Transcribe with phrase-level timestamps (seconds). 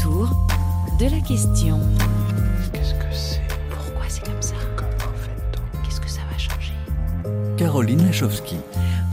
[0.00, 0.28] autour
[0.98, 1.78] de la question.
[2.72, 6.72] Qu'est-ce que c'est Pourquoi c'est comme ça Comment fait-on Qu'est-ce que ça va changer
[7.56, 8.56] Caroline Lachowski.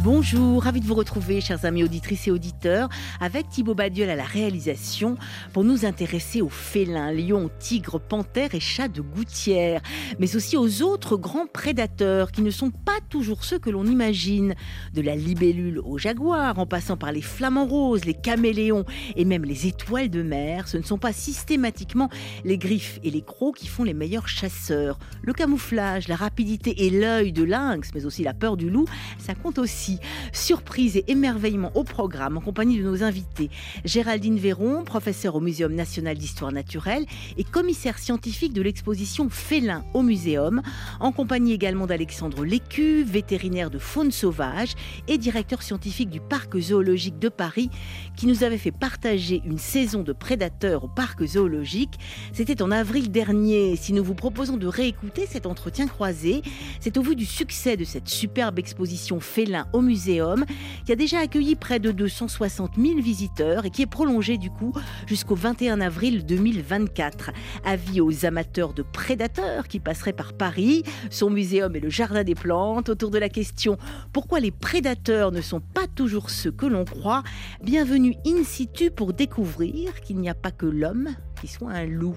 [0.04, 2.88] Bonjour, ravi de vous retrouver, chers amis auditrices et auditeurs,
[3.20, 5.18] avec Thibaut Badiol à la réalisation
[5.54, 9.82] pour nous intéresser aux félins, lions, tigres, panthères et chats de gouttière,
[10.20, 14.54] mais aussi aux autres grands prédateurs qui ne sont pas toujours ceux que l'on imagine.
[14.94, 19.46] De la libellule au jaguar, en passant par les flamants roses, les caméléons et même
[19.46, 22.10] les étoiles de mer, ce ne sont pas systématiquement
[22.46, 25.00] les griffes et les crocs qui font les meilleurs chasseurs.
[25.24, 28.86] Le camouflage, la rapidité et l'œil de lynx, mais aussi la peur du loup,
[29.18, 29.87] ça compte aussi.
[30.34, 33.50] Surprise et émerveillement au programme en compagnie de nos invités.
[33.86, 37.06] Géraldine Véron, professeure au Muséum national d'histoire naturelle
[37.38, 40.62] et commissaire scientifique de l'exposition Félin au Muséum,
[41.00, 44.74] en compagnie également d'Alexandre Lécu, vétérinaire de faune sauvage
[45.08, 47.70] et directeur scientifique du parc zoologique de Paris,
[48.16, 51.96] qui nous avait fait partager une saison de prédateurs au parc zoologique.
[52.34, 53.76] C'était en avril dernier.
[53.76, 56.42] Si nous vous proposons de réécouter cet entretien croisé,
[56.80, 60.46] c'est au vu du succès de cette superbe exposition Félin au Muséum,
[60.86, 64.74] qui a déjà accueilli près de 260 000 visiteurs et qui est prolongée du coup
[65.06, 67.32] jusqu'au 21 avril 2024.
[67.64, 72.36] Avis aux amateurs de prédateurs qui passeraient par Paris, son muséum et le jardin des
[72.36, 73.78] plantes autour de la question
[74.14, 77.24] pourquoi les prédateurs ne sont pas toujours ceux que l'on croit?
[77.62, 82.16] Bienvenue in situ pour découvrir qu'il n'y a pas que l'homme qui soit un loup.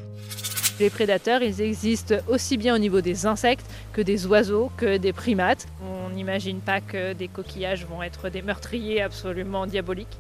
[0.81, 5.13] Les prédateurs, ils existent aussi bien au niveau des insectes que des oiseaux, que des
[5.13, 5.67] primates.
[5.85, 10.17] On n'imagine pas que des coquillages vont être des meurtriers absolument diaboliques.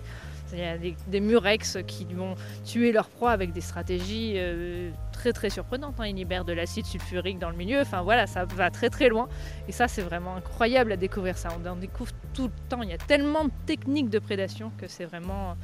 [0.52, 2.34] Il y a des, murex qui vont
[2.66, 5.94] tuer leur proie avec des stratégies euh, très très surprenantes.
[5.98, 6.06] hein.
[6.06, 7.80] Ils libèrent de l'acide sulfurique dans le milieu.
[7.80, 9.30] Enfin voilà, ça va très très loin.
[9.66, 11.48] Et ça, c'est vraiment incroyable à découvrir ça.
[11.58, 12.82] On en découvre tout le temps.
[12.82, 15.56] Il y a tellement de techniques de prédation que c'est vraiment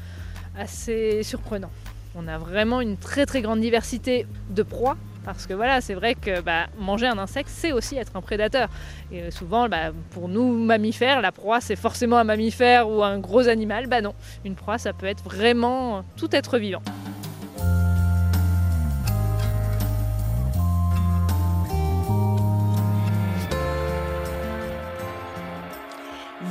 [0.56, 1.70] assez surprenant.
[2.18, 4.96] On a vraiment une très très grande diversité de proies.
[5.24, 8.68] Parce que voilà, c'est vrai que bah, manger un insecte, c'est aussi être un prédateur.
[9.12, 13.48] Et souvent, bah, pour nous mammifères, la proie, c'est forcément un mammifère ou un gros
[13.48, 13.88] animal.
[13.88, 14.14] Bah non,
[14.44, 16.82] une proie, ça peut être vraiment tout être vivant.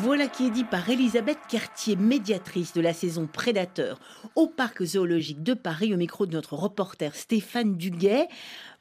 [0.05, 3.99] Voilà qui est dit par Elisabeth Cartier, médiatrice de la saison Prédateur
[4.35, 8.27] au Parc zoologique de Paris, au micro de notre reporter Stéphane Duguet.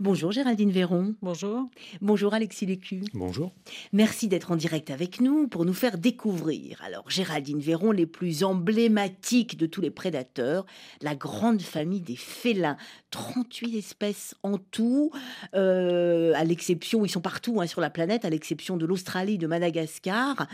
[0.01, 1.15] Bonjour Géraldine Véron.
[1.23, 1.69] Bonjour.
[2.01, 3.05] Bonjour Alexis Lécu.
[3.15, 3.53] Bonjour.
[3.93, 6.83] Merci d'être en direct avec nous pour nous faire découvrir.
[6.85, 10.67] Alors, Géraldine Véron, les plus emblématiques de tous les prédateurs,
[11.01, 12.77] la grande famille des félins.
[13.13, 15.13] 38 espèces en tout,
[15.55, 19.47] euh, à l'exception, ils sont partout hein, sur la planète, à l'exception de l'Australie, de
[19.47, 20.49] Madagascar,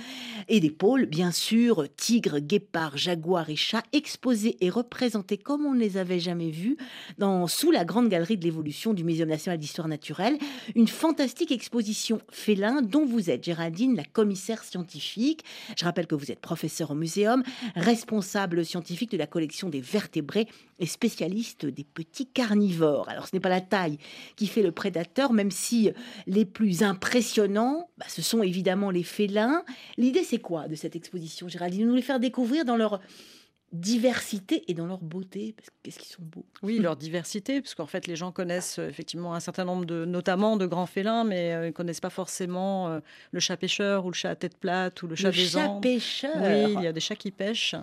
[0.48, 5.72] et des pôles, bien sûr, tigres, guépards, jaguars et chats, exposés et représentés comme on
[5.72, 6.76] ne les avait jamais vus
[7.16, 10.36] dans, sous la grande galerie de l'évolution du Muséum national d'histoire naturelle.
[10.74, 15.44] Une fantastique exposition félin dont vous êtes, Géraldine, la commissaire scientifique.
[15.78, 17.42] Je rappelle que vous êtes professeur au muséum,
[17.76, 20.46] responsable scientifique de la collection des vertébrés
[20.78, 23.08] et spécialiste des petits carnivores.
[23.08, 23.98] Alors ce n'est pas la taille
[24.36, 25.90] qui fait le prédateur, même si
[26.26, 29.62] les plus impressionnants, bah, ce sont évidemment les félins.
[29.96, 31.86] L'idée c'est quoi de cette exposition, Géraldine?
[31.86, 33.00] Nous les faire découvrir dans leur
[33.72, 36.44] diversité et dans leur beauté, parce que qu'est-ce qu'ils sont beaux.
[36.62, 40.04] Oui, leur diversité, parce qu'en fait, les gens connaissent euh, effectivement un certain nombre de,
[40.04, 43.00] notamment de grands félins, mais euh, ils ne connaissent pas forcément euh,
[43.32, 45.68] le chat pêcheur ou le chat à tête plate ou le chat Le des chat
[45.68, 45.82] Andes.
[45.82, 46.32] pêcheur.
[46.36, 47.76] Oui, il y a des chats qui pêchent.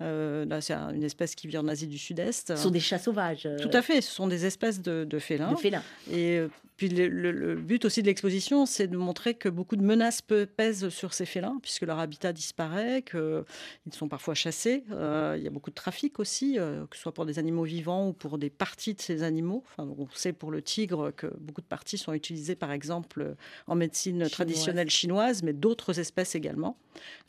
[0.00, 2.48] Euh, là, c'est une espèce qui vit en Asie du Sud-Est.
[2.48, 3.48] Ce sont des chats sauvages.
[3.60, 5.50] Tout à fait, ce sont des espèces de, de félins.
[5.52, 5.82] de félins.
[6.10, 6.40] Et
[6.82, 10.20] puis le, le- le but aussi de l'exposition, c'est de montrer que beaucoup de menaces
[10.56, 14.82] pèsent sur ces félins, puisque leur habitat disparaît, qu'ils sont parfois chassés.
[14.90, 17.62] Euh, il y a beaucoup de trafic aussi, euh, que ce soit pour des animaux
[17.62, 19.62] vivants ou pour des parties de ces animaux.
[19.70, 23.36] Enfin, on sait pour le tigre que beaucoup de parties sont utilisées, par exemple,
[23.68, 24.30] en médecine Chinoise.
[24.32, 26.76] traditionnelle chinoise, mais d'autres espèces également.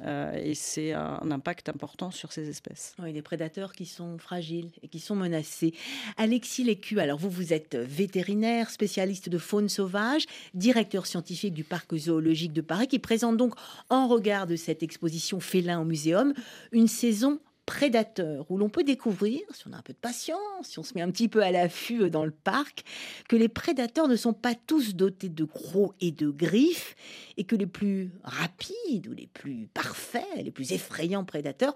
[0.01, 2.95] Euh, et c'est un, un impact important sur ces espèces.
[2.97, 5.73] Oui, des prédateurs qui sont fragiles et qui sont menacés.
[6.17, 11.95] Alexis Lécu, alors vous, vous êtes vétérinaire, spécialiste de faune sauvage, directeur scientifique du parc
[11.95, 13.53] zoologique de Paris, qui présente donc,
[13.89, 16.33] en regard de cette exposition félin au muséum,
[16.71, 20.79] une saison prédateur, où l'on peut découvrir, si on a un peu de patience, si
[20.79, 22.83] on se met un petit peu à l'affût dans le parc,
[23.29, 26.95] que les prédateurs ne sont pas tous dotés de crocs et de griffes,
[27.37, 31.75] et que les plus rapides ou les plus parfaits, les plus effrayants prédateurs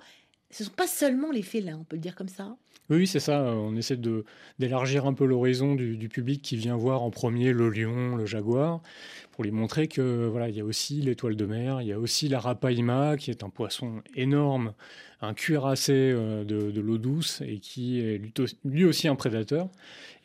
[0.50, 2.58] Ce ne sont pas seulement les félins, on peut le dire comme ça
[2.90, 3.42] Oui, c'est ça.
[3.44, 4.24] On essaie de,
[4.60, 8.26] d'élargir un peu l'horizon du, du public qui vient voir en premier le lion, le
[8.26, 8.82] jaguar,
[9.34, 12.00] pour lui montrer que voilà, il y a aussi l'étoile de mer, il y a
[12.00, 14.74] aussi la rapaïma, qui est un poisson énorme,
[15.22, 18.22] un cuirassé euh, de, de l'eau douce et qui est
[18.64, 19.68] lui, aussi un prédateur.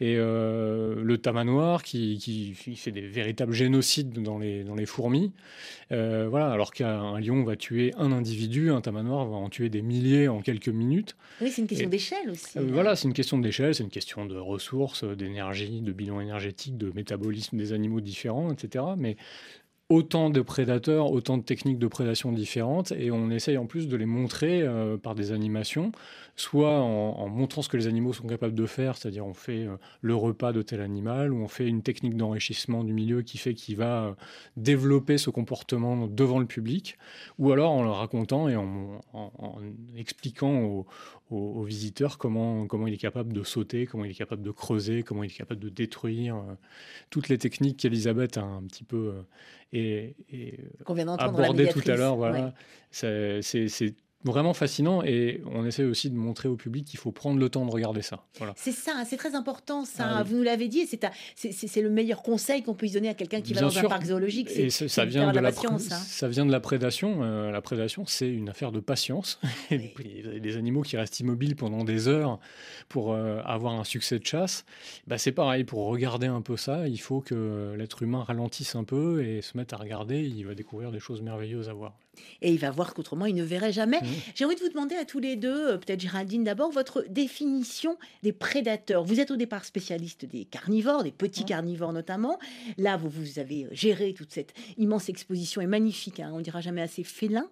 [0.00, 5.32] Et euh, le tamanoir qui, qui fait des véritables génocides dans les, dans les fourmis.
[5.92, 9.82] Euh, voilà, alors qu'un lion va tuer un individu, un tamanoir va en tuer des
[9.82, 11.14] milliers en quelques minutes.
[11.40, 12.41] Oui, c'est une question Et- d'échelle aussi.
[12.56, 16.76] Euh, voilà, c'est une question d'échelle, c'est une question de ressources, d'énergie, de bilan énergétique,
[16.76, 18.84] de métabolisme des animaux différents, etc.
[18.96, 19.16] Mais
[19.88, 23.96] autant de prédateurs, autant de techniques de prédation différentes, et on essaye en plus de
[23.96, 25.92] les montrer euh, par des animations,
[26.34, 29.66] soit en, en montrant ce que les animaux sont capables de faire, c'est-à-dire on fait
[29.66, 33.36] euh, le repas de tel animal, ou on fait une technique d'enrichissement du milieu qui
[33.38, 34.12] fait qu'il va euh,
[34.56, 36.96] développer ce comportement devant le public,
[37.38, 39.58] ou alors en le racontant et en, en- en
[39.96, 40.86] expliquant aux,
[41.30, 44.50] aux- aux visiteurs comment, comment il est capable de sauter, comment il est capable de
[44.50, 46.54] creuser, comment il est capable de détruire, euh,
[47.10, 49.22] toutes les techniques qu'Elisabeth a un petit peu euh,
[49.74, 52.16] et, et, Qu'on vient d'entendre la abordé tout à l'heure.
[52.16, 52.46] Voilà.
[52.46, 52.52] Ouais.
[52.90, 57.48] C'est vraiment fascinant et on essaie aussi de montrer au public qu'il faut prendre le
[57.48, 58.24] temps de regarder ça.
[58.38, 58.54] Voilà.
[58.56, 60.04] C'est ça, c'est très important ça.
[60.06, 60.30] Ah oui.
[60.30, 60.86] Vous nous l'avez dit,
[61.36, 64.48] c'est le meilleur conseil qu'on puisse donner à quelqu'un qui va dans un parc zoologique.
[64.54, 65.90] Et C'est ça, vient de la, patience.
[65.90, 65.96] hein.
[65.96, 67.22] ça vient de la prédation.
[67.22, 69.40] Euh, la prédation, c'est une affaire de patience.
[69.70, 69.90] Oui.
[70.40, 72.38] des animaux qui restent immobiles pendant des heures
[72.88, 74.64] pour euh, avoir un succès de chasse.
[75.06, 78.84] Bah, c'est pareil, pour regarder un peu ça, il faut que l'être humain ralentisse un
[78.84, 80.20] peu et se mette à regarder.
[80.22, 81.94] Il va découvrir des choses merveilleuses à voir.
[82.42, 84.00] Et il va voir qu'autrement, il ne verrait jamais.
[84.00, 84.08] Mhm.
[84.34, 87.96] J'ai envie de vous demander à tous les deux, euh, peut-être Géraldine d'abord, votre définition
[88.22, 89.02] des prédateurs.
[89.04, 91.46] Vous êtes au départ spécialiste des carnivores, des petits Mhm.
[91.48, 92.38] carnivores notamment.
[92.78, 96.82] Là, vous, vous avez géré toute cette immense exposition et magnifique, hein, on dira jamais
[96.82, 97.48] assez félin.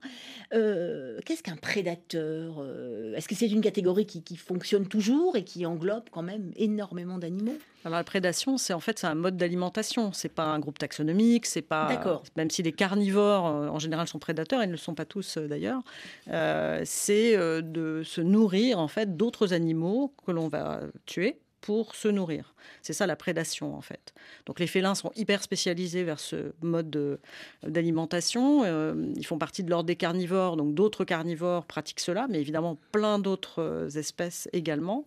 [0.53, 5.45] Euh, Qu'est-ce qu'un prédateur Euh, Est-ce que c'est une catégorie qui, qui fonctionne toujours et
[5.45, 7.57] qui englobe quand même énormément d'animaux?
[7.85, 10.13] Alors la prédation, c'est en fait c'est un mode d'alimentation.
[10.13, 11.47] C'est pas un groupe taxonomique.
[11.47, 12.23] C'est pas D'accord.
[12.37, 15.37] même si les carnivores euh, en général sont prédateurs, ils ne le sont pas tous
[15.37, 15.81] euh, d'ailleurs.
[16.29, 22.09] euh, c'est de se nourrir en fait d'autres animaux que l'on va tuer pour se
[22.09, 22.55] nourrir.
[22.83, 24.15] C'est ça la prédation en fait.
[24.47, 27.19] Donc les félins sont hyper spécialisés vers ce mode de-
[27.67, 28.65] d'alimentation.
[28.65, 32.79] Euh, ils font partie de l'ordre des carnivores, donc d'autres carnivores pratiquent cela, mais évidemment
[32.93, 35.07] plein d'autres euh, espèces également.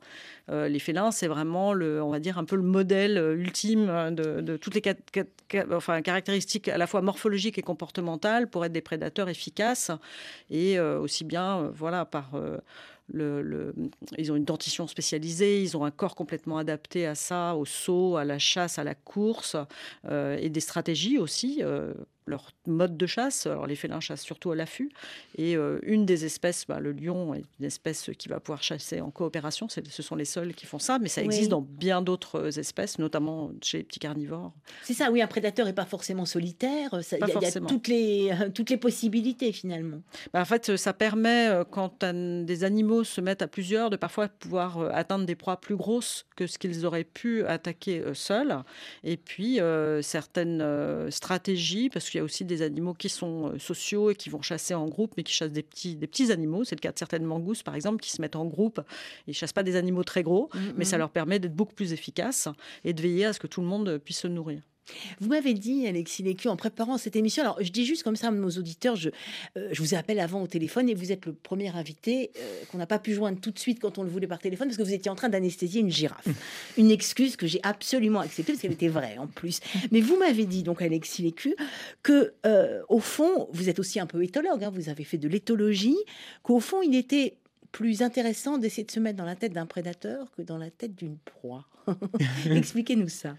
[0.50, 4.12] Euh, les félins, c'est vraiment le, on va dire un peu le modèle ultime euh,
[4.42, 9.92] de, toutes les caractéristiques à la fois morphologiques et comportementales pour être des prédateurs efficaces
[10.50, 12.32] et aussi bien, voilà, par
[13.10, 18.18] ils ont une dentition spécialisée, ils ont un corps complètement adapté à ça, au saut,
[18.18, 19.56] à la chasse, à la course,
[20.06, 21.60] euh, et des stratégies aussi.
[21.62, 21.94] euh,
[22.25, 24.90] leur mode de chasse, alors les félins chassent surtout à l'affût,
[25.38, 29.02] et euh, une des espèces, bah, le lion, est une espèce qui va pouvoir chasser
[29.02, 29.68] en coopération.
[29.70, 31.28] Ce sont les seuls qui font ça, mais ça Oui.
[31.28, 34.54] existe dans bien d'autres espèces, notamment chez les petits carnivores.
[34.84, 36.90] C'est ça, oui, un prédateur n'est pas forcément solitaire.
[36.94, 40.02] Il y a- y, toutes les, toutes les possibilités finalement.
[40.34, 43.96] Bah, en fait, ça permet, euh, quand un- des animaux se mettent à plusieurs, de
[43.96, 48.14] parfois pouvoir euh, atteindre des proies plus grosses que ce qu'ils auraient pu attaquer euh,
[48.14, 48.56] seuls.
[49.04, 53.48] Et puis, euh, certaines euh, stratégies, parce qu'il y a aussi des animaux qui sont
[53.48, 56.31] euh, sociaux et qui vont chasser en groupe, mais qui chassent des petits, des petits
[56.31, 56.63] animaux.
[56.63, 58.81] C'est le cas de certaines mangousses, par exemple, qui se mettent en groupe.
[59.25, 61.92] Ils ne chassent pas des animaux très gros, mais ça leur permet d'être beaucoup plus
[61.92, 62.48] efficaces
[62.83, 64.62] et de veiller à ce que tout le monde puisse se nourrir.
[65.19, 68.27] Vous m'avez dit, Alexis Lécu, en préparant cette émission, alors je dis juste comme ça
[68.27, 69.09] à nos auditeurs, je,
[69.57, 72.77] euh, je vous appelle avant au téléphone et vous êtes le premier invité euh, qu'on
[72.77, 74.83] n'a pas pu joindre tout de suite quand on le voulait par téléphone parce que
[74.83, 76.28] vous étiez en train d'anesthésier une girafe.
[76.78, 79.59] Une excuse que j'ai absolument acceptée parce qu'elle était vraie en plus.
[79.92, 81.56] Mais vous m'avez dit, donc Alexis Lécu,
[82.02, 85.28] que euh, au fond, vous êtes aussi un peu éthologue, hein, vous avez fait de
[85.28, 85.97] l'éthologie,
[86.42, 87.37] qu'au fond, il était
[87.71, 90.95] plus intéressant d'essayer de se mettre dans la tête d'un prédateur que dans la tête
[90.95, 91.66] d'une proie.
[92.49, 93.35] Expliquez-nous ça.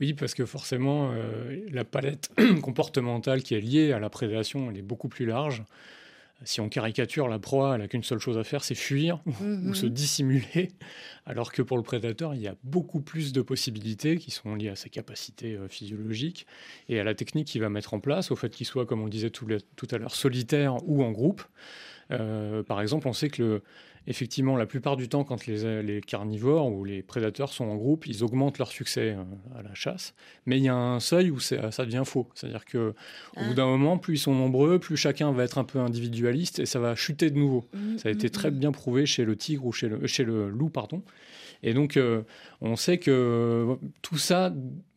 [0.00, 2.30] Oui, parce que forcément, euh, la palette
[2.62, 5.62] comportementale qui est liée à la prédation, elle est beaucoup plus large.
[6.44, 9.70] Si on caricature la proie, elle n'a qu'une seule chose à faire, c'est fuir Mhm.
[9.70, 10.68] ou se dissimuler.
[11.24, 14.68] Alors que pour le prédateur, il y a beaucoup plus de possibilités qui sont liées
[14.68, 16.46] à ses capacités euh, physiologiques
[16.90, 19.04] et à la technique qu'il va mettre en place, au fait qu'il soit, comme on
[19.04, 19.46] le disait tout
[19.90, 21.42] à l'heure, solitaire ou en groupe.
[22.10, 23.62] Euh, par exemple, on sait que le,
[24.06, 28.06] effectivement, la plupart du temps, quand les, les carnivores ou les prédateurs sont en groupe,
[28.06, 30.14] ils augmentent leur succès euh, à la chasse.
[30.46, 32.28] Mais il y a un seuil où ça devient faux.
[32.34, 32.94] C'est-à-dire que au
[33.36, 33.48] Ah.
[33.48, 36.66] bout d'un moment, plus ils sont nombreux, plus chacun va être un peu individualiste et
[36.66, 37.64] ça va chuter de nouveau.
[37.98, 40.68] Ça a été très bien prouvé chez le tigre ou chez le, chez le loup,
[40.70, 41.02] pardon.
[41.62, 42.22] Et donc, euh,
[42.60, 44.52] on sait que tout ça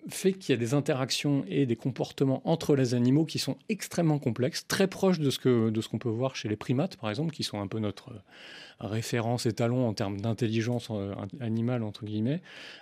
[0.10, 4.20] fait qu'il y a des interactions et des comportements entre les animaux qui sont extrêmement
[4.20, 7.10] complexes, très proches de ce que de ce qu'on peut voir chez les primates, par
[7.10, 8.12] exemple, qui sont un peu notre
[8.88, 10.92] référence étalon en termes d'intelligence
[11.40, 12.42] animale, entre guillemets.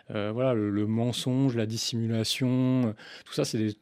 [0.10, 3.78] voilà, le, mensonge, la dissimulation, tout ça, c'est des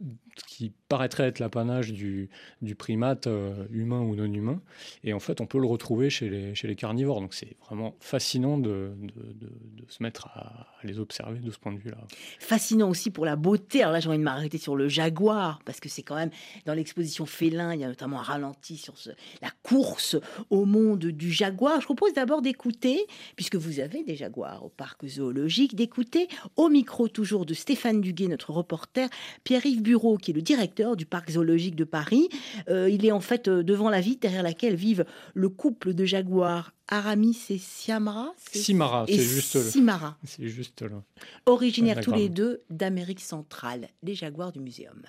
[0.47, 2.29] qui paraîtrait être l'apanage du,
[2.61, 4.61] du, primate euh, humain ou non humain.
[5.03, 7.21] Et en fait, on peut le retrouver chez les, chez les carnivores.
[7.21, 11.73] Donc c'est vraiment fascinant de, de, de, se mettre à, les observer de ce point
[11.73, 11.97] de vue-là.
[12.39, 13.81] Fascinant aussi pour la beauté.
[13.81, 16.31] Alors là, j'ai envie de m'arrêter sur le jaguar, parce que c'est quand même
[16.65, 20.17] dans l'exposition félin, il y a notamment un ralenti sur ce, la course
[20.49, 21.79] au monde du jaguar.
[21.79, 27.07] Je propose d'abord d'écouter, puisque vous avez des jaguars au parc zoologique, d'écouter au micro
[27.07, 29.09] toujours de Stéphane Duguet, notre reporter,
[29.43, 32.29] Pierre-Yves Bureau, qui est le directeur du parc zoologique de Paris.
[32.69, 36.05] Euh, il est en fait euh, devant la vitre derrière laquelle vivent le couple de
[36.05, 38.33] jaguars Aramis et Siamara.
[38.37, 40.17] Simara, c'est juste Simara.
[40.23, 41.01] C'est juste là.
[41.45, 45.01] Originaires tous les deux d'Amérique centrale, les jaguars du muséum.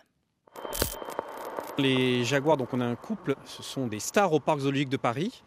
[1.79, 4.97] Les jaguars, donc on a un couple, ce sont des stars au parc zoologique de
[4.97, 5.43] Paris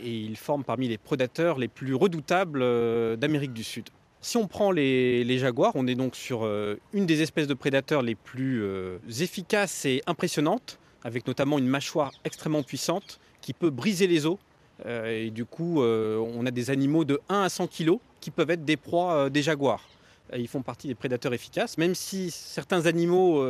[0.00, 3.88] et ils forment parmi les prédateurs les plus redoutables euh, d'Amérique du Sud.
[4.20, 8.02] Si on prend les, jaguars, on est donc sur euh, une des espèces de prédateurs
[8.02, 14.06] les plus euh, efficaces et impressionnantes, avec notamment une mâchoire extrêmement puissante qui peut briser
[14.06, 14.38] les os.
[14.84, 18.64] Et du coup, on a des animaux de 1 à 100 kg qui peuvent être
[18.64, 19.86] des proies des jaguars.
[20.36, 23.44] Ils font partie des prédateurs efficaces, même si certains animaux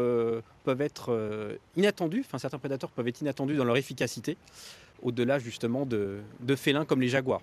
[0.64, 4.36] peuvent être inattendus, enfin certains prédateurs peuvent être inattendus dans leur efficacité,
[5.02, 6.22] au-delà justement de
[6.56, 7.42] félins comme les jaguars.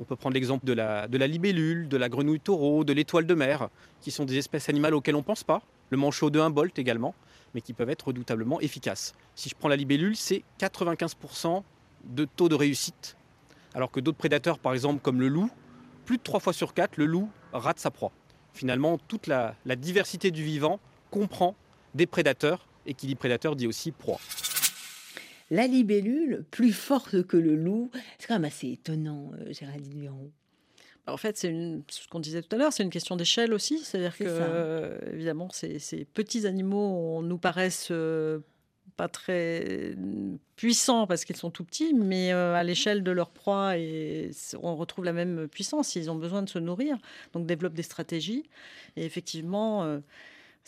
[0.00, 3.26] On peut prendre l'exemple de la, de la libellule, de la grenouille taureau, de l'étoile
[3.26, 3.68] de mer,
[4.00, 5.60] qui sont des espèces animales auxquelles on ne pense pas.
[5.90, 7.16] Le manchot de Humboldt également,
[7.52, 9.14] mais qui peuvent être redoutablement efficaces.
[9.34, 11.64] Si je prends la libellule, c'est 95%
[12.04, 13.16] de taux de réussite.
[13.74, 15.50] Alors que d'autres prédateurs, par exemple comme le loup,
[16.04, 18.12] plus de 3 fois sur 4, le loup rate sa proie.
[18.58, 20.80] Finalement, toute la, la diversité du vivant
[21.12, 21.54] comprend
[21.94, 24.18] des prédateurs, et qui dit prédateur dit aussi proie
[25.50, 27.90] la libellule plus forte que le loup.
[28.18, 30.30] C'est quand même assez étonnant, euh, Géraldine Véron.
[31.06, 31.50] Bah, en fait, c'est
[31.88, 33.78] ce qu'on disait tout à l'heure, c'est une question d'échelle aussi.
[33.78, 35.78] C'est-à-dire que, euh, évidemment, ces,
[36.12, 38.40] petits animaux nous paraissent euh,
[38.98, 39.94] pas très
[40.56, 44.30] puissants parce qu'ils sont tout petits, mais à l'échelle de leur proie, et
[44.62, 45.96] on retrouve la même puissance.
[45.96, 46.98] Ils ont besoin de se nourrir,
[47.32, 48.44] donc développent des stratégies.
[48.96, 50.00] Et effectivement,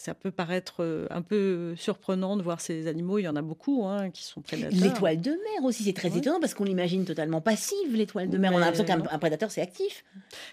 [0.01, 3.19] ça peut paraître euh, un peu surprenant de voir ces animaux.
[3.19, 4.81] Il y en a beaucoup hein, qui sont prédateurs.
[4.81, 8.51] L'étoile de mer aussi, c'est très étonnant parce qu'on l'imagine totalement passive, l'étoile de mer.
[8.55, 10.05] on a l'impression qu'un prédateur, c'est actif.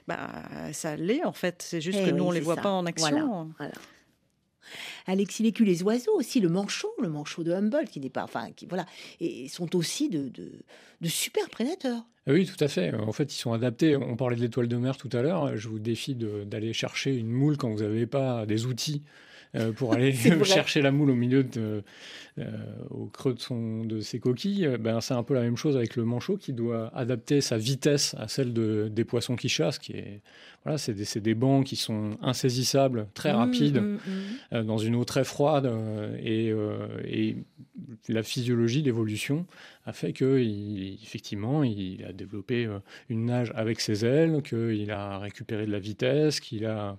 [0.05, 0.27] Bah,
[0.73, 1.61] ça l'est en fait.
[1.65, 3.49] C'est juste eh que nous, on ne les voit pas en action.
[5.07, 8.51] Alexis Lécu, les oiseaux aussi, le manchot, le manchot de Humboldt, qui n'est pas, enfin,
[8.55, 8.85] qui voilà,
[9.19, 10.51] et sont aussi de, de,
[11.01, 12.03] de super prédateurs.
[12.27, 12.93] Ah oui, tout à fait.
[12.93, 13.95] En fait, ils sont adaptés.
[13.95, 15.55] On parlait de l'étoile de mer tout à l'heure.
[15.55, 19.01] Je vous défie d'aller chercher une moule quand vous n'avez pas des outils
[19.55, 21.83] euh, pour aller chercher la moule au milieu de,
[22.37, 22.51] euh,
[22.89, 24.65] au creux de, son, de ses coquilles.
[24.65, 27.57] Euh, ben, c'est un peu la même chose avec le manchot qui doit adapter sa
[27.57, 29.79] vitesse à celle de, des poissons qui chassent.
[29.79, 30.21] Qui est,
[30.67, 33.97] voilà, c'est des, des, bancs qui sont insaisissables, très mmh, rapides, mmh,
[34.51, 34.61] mmh.
[34.63, 35.71] dans une eau très froide.
[36.21, 36.53] et,
[37.05, 37.37] et
[38.09, 39.45] la physiologie, l'évolution
[39.85, 45.19] a fait qu'effectivement, il, il a développé euh, une nage avec ses ailes, qu'il a
[45.19, 46.97] récupéré de la vitesse, qu'il a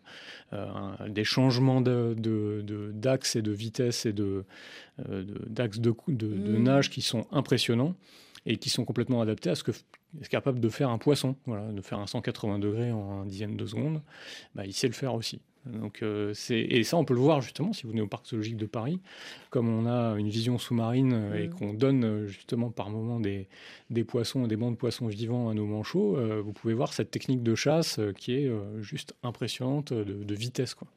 [0.53, 4.45] euh, des changements d'axe de, de, et de vitesse et de,
[5.09, 7.95] euh, d'axe de, de, nage qui sont impressionnants
[8.47, 9.73] et qui sont complètement adaptés à ce que
[10.21, 13.57] est capable de faire un poisson, voilà, de faire un 180 degrés en un dixième
[13.57, 14.03] de seconde,
[14.55, 15.41] bah, il sait le faire aussi.
[15.67, 18.57] Donc, euh, et ça, on peut le voir justement si vous venez au parc zoologique
[18.57, 19.01] de Paris,
[19.51, 21.55] comme on a une vision sous-marine euh, et mm.
[21.55, 23.49] qu'on donne euh, justement par moment des,
[23.91, 27.43] des poissons des bancs de poissons vivants à nos manchots, vous pouvez voir cette technique
[27.43, 28.51] de chasse qui est
[28.81, 30.75] juste impressionnante de, vitesse.
[30.75, 30.89] Quoi.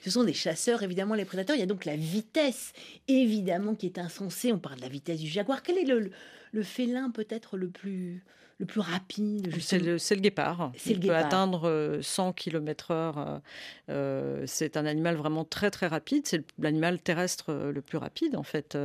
[0.00, 1.56] Ce sont des chasseurs, évidemment, les prédateurs.
[1.56, 2.72] Il y a donc la vitesse,
[3.06, 4.52] évidemment, qui est insensée.
[4.52, 5.62] On parle de la vitesse du jaguar.
[5.62, 6.10] Quel est le,
[6.52, 8.22] le félin peut-être le plus
[8.58, 10.72] le plus rapide C'est le, le, guépard.
[10.84, 13.40] Il peut atteindre 100 euh, km/h.
[13.88, 16.26] Euh, c'est un animal vraiment très très rapide.
[16.26, 18.76] C'est l'animal terrestre euh, le plus rapide en fait.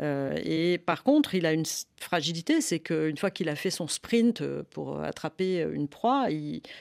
[0.00, 1.64] et par contre, il a une
[2.00, 6.28] fragilité, c'est qu'une fois qu'il a fait son sprint pour attraper une proie,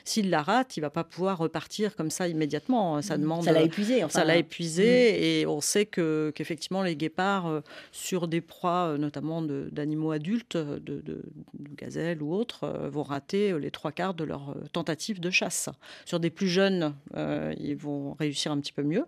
[0.05, 3.01] s'il la rate, il va pas pouvoir repartir comme ça immédiatement.
[3.01, 3.22] Ça mmh.
[3.22, 3.43] demande.
[3.43, 4.05] Ça l'a épuisé.
[4.10, 4.84] Ça l'a épuisé.
[4.84, 5.24] Mmh.
[5.24, 11.24] Et on sait que qu'effectivement les guépards sur des proies, notamment d'animaux adultes, de, de,
[11.75, 15.29] gazelles ou autres euh, vont rater euh, les trois quarts de leur euh, tentative de
[15.29, 15.69] chasse.
[16.05, 16.93] Sur des plus jeunes,
[17.60, 19.05] ils vont réussir un petit peu mieux.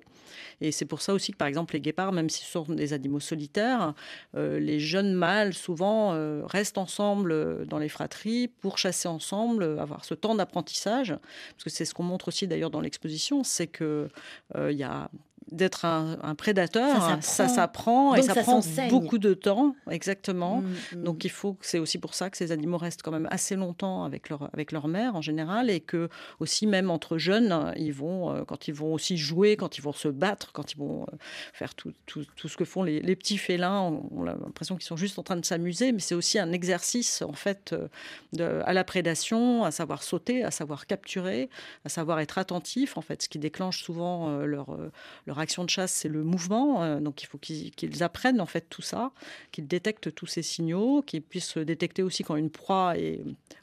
[0.61, 2.93] Et c'est pour ça aussi que, par exemple, les guépards, même si ce sont des
[2.93, 3.93] animaux solitaires,
[4.33, 6.11] les jeunes mâles, souvent,
[6.45, 11.09] restent ensemble dans les fratries pour chasser ensemble, avoir ce temps d'apprentissage.
[11.09, 14.09] Parce que c'est ce qu'on montre aussi d'ailleurs dans l'exposition, c'est qu'il
[14.55, 15.09] il y a
[15.51, 18.15] d'être un, un prédateur, Ça hein, s'apprend.
[18.15, 20.61] et ça, ça prend beaucoup de temps, exactement.
[20.61, 21.03] Mm, mm.
[21.03, 24.03] Donc il faut, c'est aussi pour ça que ces animaux restent quand même assez longtemps
[24.05, 26.09] avec leur, avec leur mère en général et que
[26.39, 29.93] aussi même entre jeunes, ils vont, euh, quand ils vont aussi jouer, quand ils vont
[29.93, 31.15] se battre, quand ils vont euh,
[31.53, 34.75] faire tout, tout, tout ce que font les, les petits félins, on, on a l'impression
[34.75, 37.87] qu'ils sont juste en train de s'amuser, mais c'est aussi un exercice en fait euh,
[38.33, 41.49] de- à la prédation, à savoir sauter, à savoir capturer,
[41.85, 42.97] à savoir être attentif.
[42.97, 44.89] En fait, ce qui déclenche souvent leur, euh,
[45.35, 46.83] leur action de chasse, c'est le mouvement.
[46.83, 49.11] euh, donc il faut qu'ils apprennent en fait tout ça,
[49.51, 53.21] qu'ils détectent tous ces signaux, qu'ils puissent détecter aussi quand une proie est.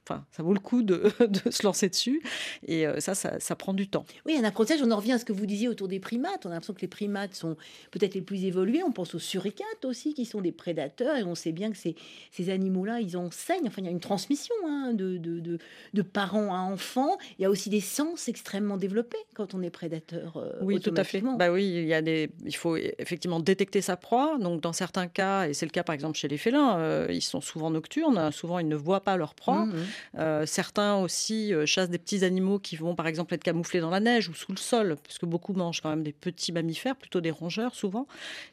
[0.09, 1.13] Enfin, ça vaut le coup de,
[1.45, 2.23] de se lancer dessus.
[2.67, 4.05] Et euh, ça, ça, ça prend du temps.
[4.27, 6.45] Oui, un apprentissage, on en revient à ce que vous disiez autour des primates.
[6.45, 7.57] On a l'impression que les primates sont
[7.93, 8.83] peut-être les plus évolués.
[8.83, 11.17] On pense aux suricates aussi, qui sont des prédateurs.
[11.17, 11.95] Et on sait bien que ces,
[12.33, 13.67] ces animaux-là, ils enseignent.
[13.69, 15.59] Enfin, il y a une transmission hein, de, de, de,
[15.95, 17.17] de parents à enfants.
[17.39, 20.37] Il y a aussi des sens extrêmement développés quand on est prédateur.
[20.37, 21.21] euh, Oui, tout à fait.
[21.39, 24.37] Bah oui, il y a des, il faut effectivement détecter sa proie.
[24.41, 27.23] Donc dans certains cas, et c'est le cas par exemple chez les félins, euh, ils
[27.23, 28.31] sont souvent nocturnes.
[28.33, 29.67] Souvent, ils ne voient pas leur proie.
[29.67, 29.75] Mhm.
[30.19, 33.91] Euh, certains aussi euh, chassent des petits animaux qui vont par exemple être camouflés dans
[33.91, 36.97] la neige ou sous le sol, parce que beaucoup mangent quand même des petits mammifères,
[36.97, 38.07] plutôt des rongeurs souvent.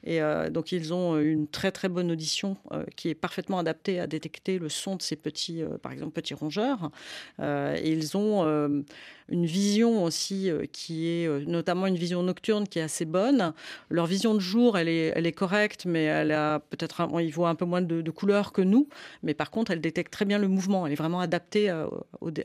[0.03, 2.58] Et euh, donc ils ont une très très bonne audition
[2.96, 6.91] qui est parfaitement adaptée à détecter le son de ces petits, par exemple petits rongeurs.
[7.39, 8.84] Et ils ont
[9.31, 13.53] une vision aussi euh, qui est euh, notamment une vision nocturne qui est assez bonne.
[13.89, 17.50] Leur vision de jour, elle est, elle est correcte, mais elle a peut-être ils voient
[17.50, 18.88] un peu moins de, de couleurs que nous.
[19.24, 20.86] Mais par contre, elle détecte très bien le mouvement.
[20.88, 21.88] Elle est vraiment adaptée euh,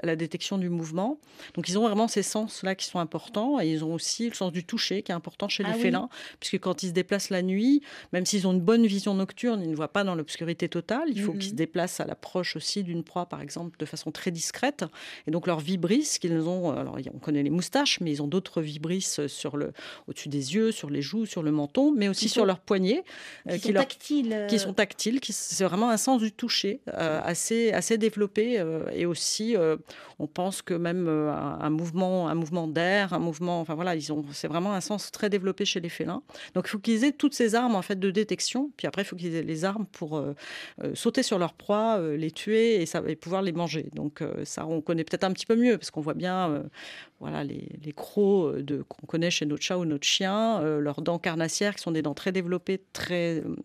[0.03, 1.19] à la détection du mouvement.
[1.55, 3.61] Donc ils ont vraiment ces sens-là qui sont importants.
[3.61, 5.81] Et ils ont aussi le sens du toucher qui est important chez Ah les oui.
[5.83, 6.09] félins,
[6.41, 9.71] puisque quand ils se déplacent la nuit, même s'ils ont une bonne vision nocturne, ils
[9.71, 11.09] ne voient pas dans l'obscurité totale.
[11.09, 11.39] Il faut Mhm.
[11.39, 14.85] qu'ils se déplacent à l'approche aussi d'une proie, par exemple, de façon très discrète.
[15.27, 18.61] Et donc leurs vibrisses qu'ils ont, alors on connaît les moustaches, mais ils ont d'autres
[18.63, 19.73] vibrisses sur le,
[20.09, 23.03] au-dessus des yeux, sur les joues, sur le menton, mais aussi sur leurs poignets,
[23.49, 24.33] euh, Qui sont leur- tactiles.
[24.33, 28.59] euh, qui sont tactiles, qui c'est vraiment un sens du toucher euh, assez assez développé
[28.59, 29.77] euh, et aussi euh,
[30.19, 33.95] on pense que même euh, un, un mouvement un mouvement d'air, un mouvement enfin voilà,
[33.95, 36.23] ils ont c'est vraiment un sens très développé chez les félins.
[36.55, 39.05] Donc il faut qu'ils aient toutes ces armes en fait de détection, puis après il
[39.05, 40.35] faut qu'ils aient les armes pour euh,
[40.83, 43.87] euh, sauter sur leur proie, euh, les tuer et ça et pouvoir les manger.
[43.95, 46.63] Donc euh, ça on connaît peut-être un petit peu mieux parce qu'on voit bien euh,
[47.21, 51.03] voilà les, les crocs euh, qu'on connaît chez notre chat ou notre chien, euh, leurs
[51.03, 53.57] dents carnassières qui sont des dents très développées, très euh,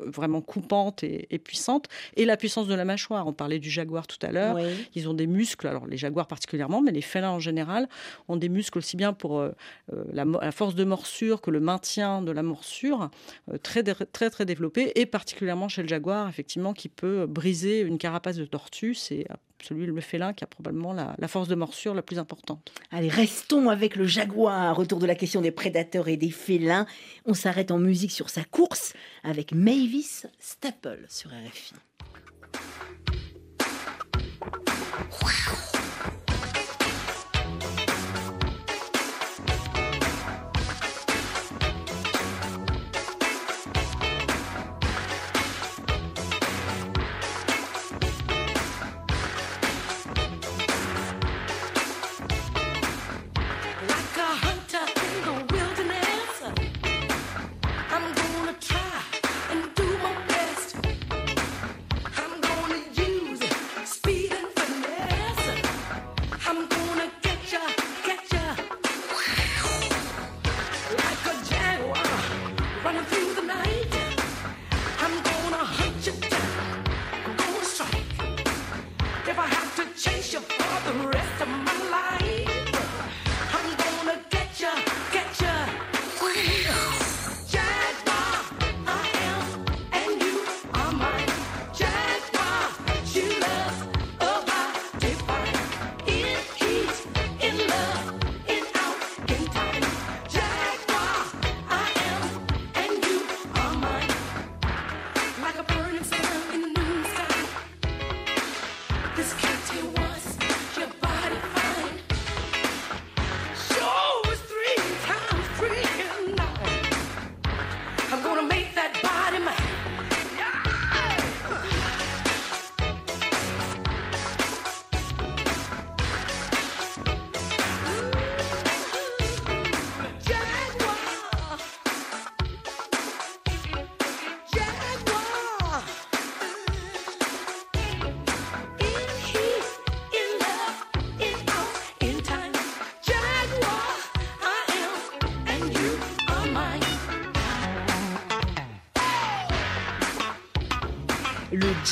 [0.00, 3.26] vraiment coupantes et, et puissantes, et la puissance de la mâchoire.
[3.26, 4.56] On parlait du jaguar tout à l'heure.
[4.56, 4.88] oui.
[4.94, 7.88] Ils ont des muscles, alors les jaguars particulièrement, mais les félins en général
[8.28, 9.52] ont des muscles aussi bien pour euh,
[9.92, 13.10] euh, la, force de morsure que le maintien de la morsure,
[13.52, 17.98] euh, très, très très développé, et particulièrement chez le jaguar, effectivement, qui peut briser une
[17.98, 18.94] carapace de tortue.
[18.94, 19.26] C'est
[19.62, 22.72] celui le félin qui a probablement la, force de morsure la plus importante.
[22.90, 24.76] Allez, restons avec le jaguar.
[24.76, 26.86] Retour de la question des prédateurs et des félins.
[27.24, 31.74] On s'arrête en musique sur sa course avec Mavis Staple sur RFI.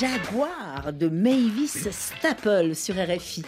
[0.02, 3.44] Jaguar de Mavis Staple sur RFI.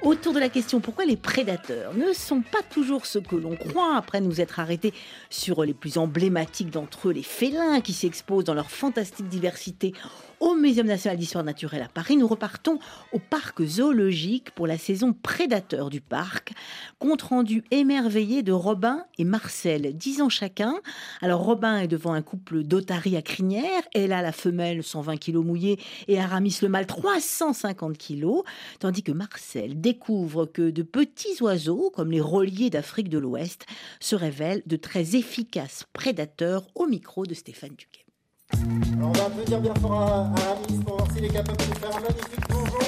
[0.00, 3.94] Autour de la question pourquoi les prédateurs ne sont pas toujours ce que l'on croit,
[3.94, 4.94] après nous être arrêtés
[5.28, 9.92] sur les plus emblématiques d'entre eux, les félins qui s'exposent dans leur fantastique diversité
[10.40, 12.78] au Muséum national d'histoire naturelle à Paris, nous repartons
[13.12, 16.52] au parc zoologique pour la saison prédateur du parc.
[16.98, 20.74] Compte rendu émerveillé de Robin et Marcel, 10 ans chacun.
[21.22, 25.36] Alors Robin est devant un couple d'otaries à crinière, elle a la femelle 120 kg
[25.36, 28.42] mouillée et Aramis le mâle 350 kg,
[28.78, 33.66] tandis que Marcel découvre que de petits oiseaux, comme les reliers d'Afrique de l'Ouest,
[34.00, 38.07] se révèlent de très efficaces prédateurs au micro de Stéphane Duquet.
[39.00, 41.96] On va applaudir bien fort à, à Amis pour voir s'il est capable de faire
[41.96, 42.80] un magnifique bonjour.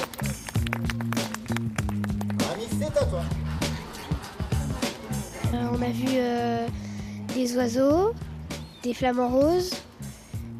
[2.53, 3.23] Amis, c'est à toi.
[5.53, 6.67] On a vu euh,
[7.35, 8.13] des oiseaux,
[8.83, 9.71] des flamants roses,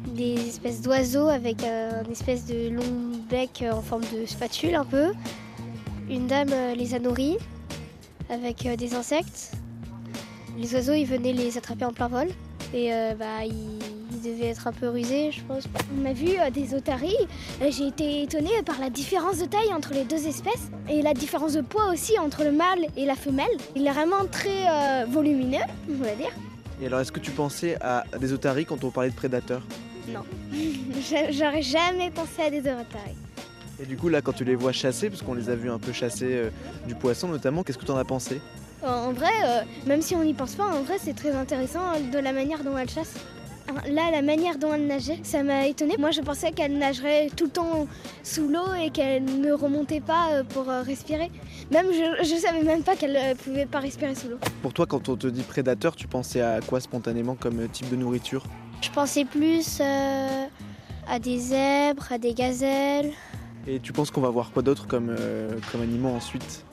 [0.06, 4.74] des espèces d'oiseaux avec euh, une espèce de long bec euh, en forme de spatule
[4.74, 5.12] un peu.
[6.08, 7.38] Une dame euh, les a nourris
[8.30, 9.52] avec des insectes.
[10.58, 12.28] Les oiseaux, ils venaient les attraper en plein vol.
[12.74, 13.78] Et bah, ils,
[14.24, 15.64] ils devaient être un peu rusés, je pense.
[16.00, 17.16] On a vu euh, des otaries.
[17.60, 21.14] Euh, J'ai été étonnée par la différence de taille entre les deux espèces et la
[21.14, 23.46] différence de poids aussi entre le mâle et la femelle.
[23.76, 25.58] Il est vraiment très euh, volumineux,
[25.90, 26.30] on va dire.
[26.80, 29.62] Et alors, est-ce que tu pensais à des otaries quand on parlait de prédateurs?
[30.12, 30.22] Non,
[31.10, 33.16] J'a- j'aurais jamais pensé à des otaries.
[33.80, 35.78] Et du coup, là, quand tu les vois chasser, parce qu'on les a vus un
[35.78, 36.50] peu chasser euh,
[36.86, 38.40] du poisson notamment, qu'est-ce que tu en as pensé?
[38.84, 41.80] En vrai, euh, même si on n'y pense pas, en vrai, c'est très intéressant
[42.12, 43.14] de la manière dont elle chasse.
[43.90, 45.96] Là, la manière dont elle nageait, ça m'a étonnée.
[45.98, 47.86] Moi, je pensais qu'elle nagerait tout le temps
[48.22, 51.30] sous l'eau et qu'elle ne remontait pas euh, pour euh, respirer.
[51.70, 54.38] Même, je, je savais même pas qu'elle euh, pouvait pas respirer sous l'eau.
[54.62, 57.96] Pour toi, quand on te dit prédateur, tu pensais à quoi spontanément comme type de
[57.96, 58.44] nourriture?
[58.80, 60.46] Je pensais plus euh,
[61.08, 63.12] à des zèbres, à des gazelles.
[63.66, 66.64] Et tu penses qu'on va voir quoi d'autre comme, euh, comme animaux ensuite?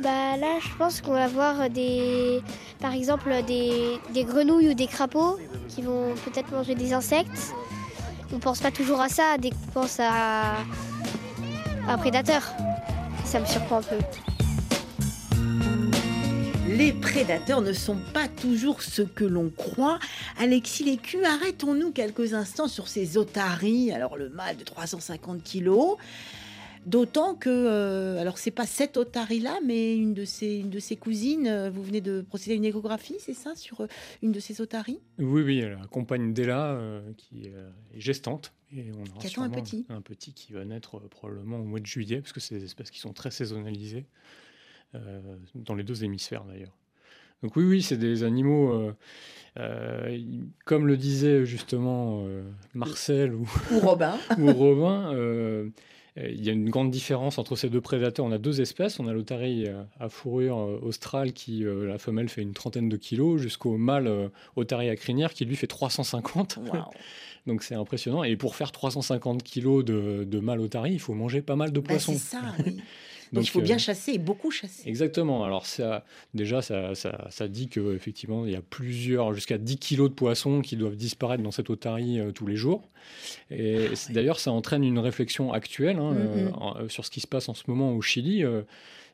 [0.00, 2.42] Bah là, je pense qu'on va voir des,
[2.80, 7.54] par exemple, des, des grenouilles ou des crapauds qui vont peut-être manger des insectes.
[8.32, 10.56] On pense pas toujours à ça dès qu'on pense à
[11.88, 12.42] un prédateur.
[13.24, 13.96] Ça me surprend un peu.
[16.68, 20.00] Les prédateurs ne sont pas toujours ce que l'on croit.
[20.40, 23.92] Alexis Lécu, arrêtons-nous quelques instants sur ces otaries.
[23.92, 25.96] Alors le mâle de 350 kilos.
[26.86, 30.96] D'autant que, euh, alors c'est pas cette otarie-là, mais une de ses, une de ses
[30.96, 33.86] cousines, euh, vous venez de procéder à une échographie, c'est ça, sur euh,
[34.22, 35.00] une de ces otaries?
[35.18, 37.54] Oui, oui, elle accompagne Della, euh, qui est
[37.96, 38.52] gestante.
[38.76, 39.86] Et on aura Qui un petit.
[39.88, 42.90] Un petit qui va naître probablement au mois de juillet, parce que c'est des espèces
[42.90, 44.06] qui sont très saisonnalisées,
[45.56, 46.76] dans les deux hémisphères d'ailleurs.
[47.44, 48.94] Donc oui, oui, c'est des animaux, euh,
[49.58, 50.18] euh,
[50.64, 52.42] comme le disait justement euh,
[52.72, 55.12] Marcel ou, Ou Robin ou Robin,
[56.16, 58.24] il y a une grande différence entre ces deux prédateurs.
[58.24, 59.00] On a deux espèces.
[59.00, 62.88] On a l'otarie euh, à fourrure euh, australe qui, euh, la femelle, fait une trentaine
[62.88, 66.58] de kilos, jusqu'au mâle euh, otarie à crinière qui, lui, fait 350.
[66.58, 66.84] Waouh.
[67.46, 68.22] Donc c'est impressionnant.
[68.22, 71.80] Et pour faire 350 kilos de, de mâle otarie, il faut manger pas mal de
[71.80, 72.12] Bah, poissons.
[72.12, 72.76] C'est ça, oui.
[73.34, 74.88] Donc, il faut bien euh, chasser et beaucoup chasser.
[74.88, 75.44] Exactement.
[75.44, 80.08] Alors ça, déjà, ça, ça, ça dit qu'effectivement, il y a plusieurs, jusqu'à 10 kilos
[80.10, 82.88] de poissons qui doivent disparaître dans cette otarie euh, tous les jours.
[83.50, 86.14] Et c'est- d'ailleurs, ça entraîne une réflexion actuelle hein,
[86.80, 88.44] euh, sur ce qui se passe en ce moment au Chili.
[88.44, 88.62] Euh,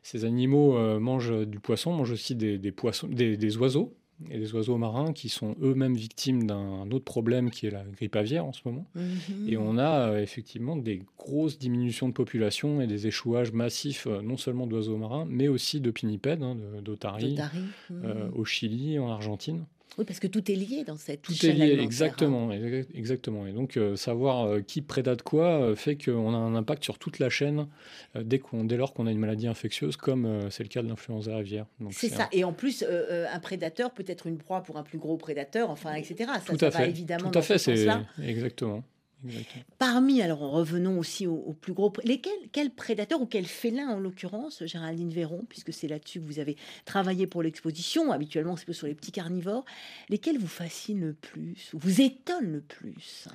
[0.03, 3.93] ces animaux mangent du poisson, mangent aussi des, des poissons, des, des oiseaux.
[4.29, 8.15] Et des oiseaux marins qui sont eux-mêmes victimes d'un autre problème qui est la grippe
[8.15, 8.85] aviaire en ce moment.
[8.95, 9.47] Mhm.
[9.49, 14.21] Et on a euh, effectivement des grosses diminutions de population et des échouages massifs, euh,
[14.21, 17.59] non seulement d'oiseaux marins, mais aussi de pinnipèdes, hein, de- d'otaries, D'otaries.
[17.91, 19.65] Euh, au Chili, en Argentine.
[19.97, 21.85] Oui, parce que tout est lié dans cette Tout est chaîne lié, alimentaire, hein.
[21.85, 23.45] exactement, exa- exactement.
[23.47, 26.97] Et donc, euh, savoir euh, qui prédate quoi euh, fait qu'on a un impact sur
[26.97, 27.67] toute la chaîne
[28.15, 28.41] dès,
[28.77, 31.65] lors qu'on a une maladie infectieuse, comme c'est le cas de l'influenza aviaire.
[31.91, 32.23] C'est ça.
[32.23, 35.69] un- Et en plus, un prédateur peut être une proie pour un plus gros prédateur,
[35.69, 36.15] enfin, etc.
[36.45, 36.89] Ça, Tout ça à va fait.
[36.89, 38.03] évidemment Tout à fait, ce c'est sens-là.
[38.23, 38.83] exactement.
[39.25, 39.63] Exactement.
[39.77, 41.91] Parmi, alors revenons aussi aux, aux plus gros.
[42.03, 46.39] Lesquels, quels prédateurs ou quels félins en l'occurrence, Géraldine Véron, puisque c'est là-dessus que vous
[46.39, 46.55] avez
[46.85, 48.11] travaillé pour l'exposition.
[48.11, 49.65] Habituellement, c'est plus sur les petits carnivores.
[50.09, 53.27] Lesquels vous fascinent le plus ou vous étonnent le plus?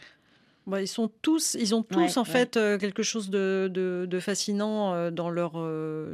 [0.67, 2.31] Bah, ils sont tous, ils ont tous Ouais, en ouais.
[2.31, 6.13] fait euh, quelque chose de, de- de fascinant euh, dans leur euh,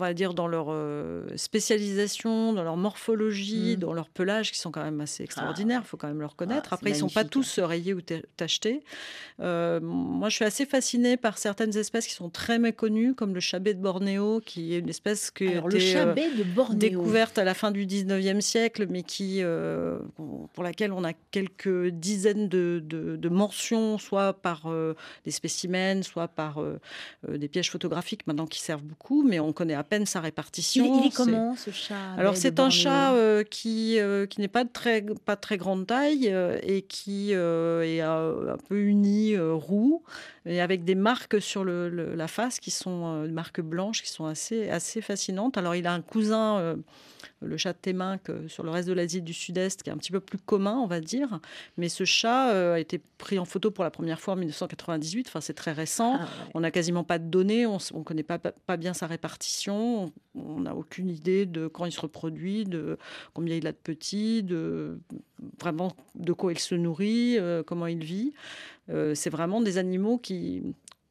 [0.00, 3.80] on va dire, dans leur euh, spécialisation, dans leur morphologie, Mm.
[3.80, 6.70] dans leur pelage, qui sont quand même assez extraordinaires, il faut quand même le reconnaître.
[6.72, 8.82] Ah, Après, ils ne sont pas tous rayés ou ta- tachetés.
[9.40, 13.40] Euh, moi, je suis assez fascinée par certaines espèces qui sont très méconnues, comme le
[13.40, 16.14] chabet de Bornéo, qui est une espèce qui a Alors, le été, euh,
[16.74, 19.98] découverte à la fin du 19e siècle, mais qui, euh,
[20.54, 24.68] pour laquelle on a quelques dizaines de, de- de mentions, soit par
[25.24, 26.62] des spécimens, soit par
[27.28, 30.84] des pièges photographiques maintenant qui servent beaucoup, mais on connaît à peine sa Il, répartition.
[31.02, 34.48] il est C'est- comment ce chat alors c'est un chat euh, qui, euh, qui n'est
[34.48, 38.58] pas de très, pas de très grande taille euh, et qui euh, est euh, un
[38.68, 40.02] peu uni, roux,
[40.46, 44.02] et avec des marques sur le- le- la face qui sont euh, des marques blanches
[44.02, 45.58] qui sont assez, assez fascinantes.
[45.58, 46.76] Alors il a un cousin, euh,
[47.42, 49.96] le chat de Téminck, euh, sur le reste de l'Asie du Sud-Est, qui est un
[49.98, 51.40] petit peu plus commun, on va dire.
[51.76, 55.28] Mais ce chat euh, a été pris en photo pour la première fois en 1998,
[55.28, 56.16] enfin c'est très récent.
[56.18, 56.50] Ah, ouais.
[56.54, 60.04] On n'a quasiment pas de données, on ne connaît pas, pas, pas bien sa répartition,
[60.06, 62.98] on on n'a aucune idée de quand il se reproduit, de
[63.34, 65.00] combien il a de petits, de
[65.60, 68.32] vraiment de quoi il se nourrit, euh, comment il vit.
[68.90, 70.62] Euh, c'est vraiment des animaux qui,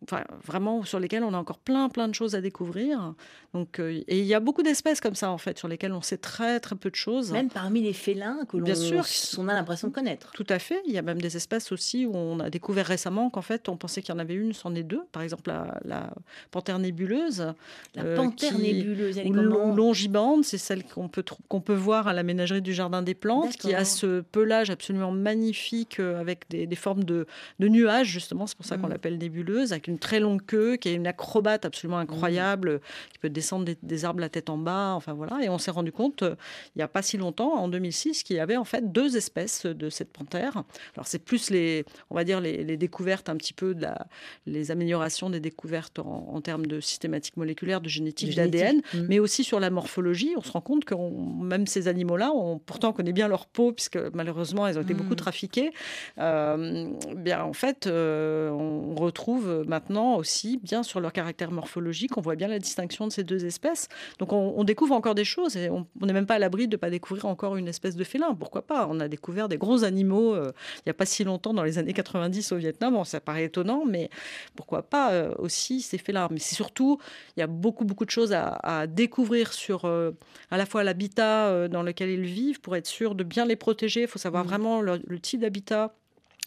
[0.04, 3.14] enfin, vraiment sur lesquels on a encore plein plein de choses à découvrir.
[3.54, 6.02] Donc, euh, et il y a beaucoup d'espèces comme ça en fait sur lesquelles on
[6.02, 7.32] sait très très peu de choses.
[7.32, 9.04] Même parmi les félins que l'on Bien sûr.
[9.40, 10.32] on a l'impression de connaître.
[10.34, 10.82] Tout à fait.
[10.86, 13.76] Il y a même des espèces aussi où on a découvert récemment qu'en fait, on
[13.78, 15.02] pensait qu'il y en avait une, c'en est deux.
[15.12, 16.14] Par exemple, la, la
[16.52, 17.54] panthère nébuleuse.
[17.96, 21.62] La euh, panthère qui- nébuleuse, elle est ou long- longibande, c'est celle qu'on peut, qu'on
[21.62, 26.00] peut voir à la ménagerie du Jardin des Plantes, qui a ce pelage absolument magnifique
[26.00, 27.26] euh, avec des, des formes de,
[27.60, 28.46] de nuages, justement.
[28.46, 28.92] C'est pour ça qu'on Mm.
[28.92, 32.02] l'appelle nébuleuse, avec une très longue queue, qui est une acrobate absolument Mm.
[32.02, 34.94] incroyable, qui peut descendre des, des arbres la tête en bas.
[34.96, 35.44] Enfin voilà.
[35.44, 36.36] Et on s'est rendu compte, euh,
[36.76, 39.66] il n'y a pas si longtemps, en 2006, qu'il y avait en fait deux espèces
[39.66, 40.64] de cette panthère.
[40.96, 44.08] Alors c'est plus les, on va dire les, les découvertes un petit peu de la,
[44.46, 49.06] les améliorations des découvertes en, en termes de systématique moléculaire, de génétique, d'ADN, génétique, mm.
[49.10, 50.34] mais aussi sur la morphologie.
[50.38, 51.12] On se rend compte que on-
[51.44, 54.94] même ces animaux-là, on, pourtant on connaît bien leur peau, puisque malheureusement elles ont été
[54.94, 54.98] Mm.
[54.98, 55.72] beaucoup trafiquées.
[56.20, 62.22] Euh, bien en fait, euh, on retrouve maintenant aussi bien sur leur caractère morphologique, on
[62.22, 63.88] voit bien la distinction de ces deux espèces.
[64.20, 66.76] Donc on, on découvre encore des choses et on n'est même pas à l'abri de
[66.76, 68.34] ne pas découvrir encore une espèce de félin.
[68.36, 68.88] Pourquoi pas?
[68.90, 71.78] On a découvert des gros animaux euh, il n'y a pas si longtemps, dans les
[71.78, 72.94] années 90 au Vietnam.
[72.94, 74.10] Bon, ça paraît étonnant, mais
[74.56, 76.28] pourquoi pas euh, aussi ces félins?
[76.32, 77.00] Mais c'est surtout,
[77.36, 80.12] il y a beaucoup, beaucoup de choses à, à découvrir sur euh,
[80.52, 84.02] à la fois l'habitat dans lequel ils vivent pour être sûr de bien les protéger.
[84.02, 85.96] Il faut savoir vraiment le, le type d'habitat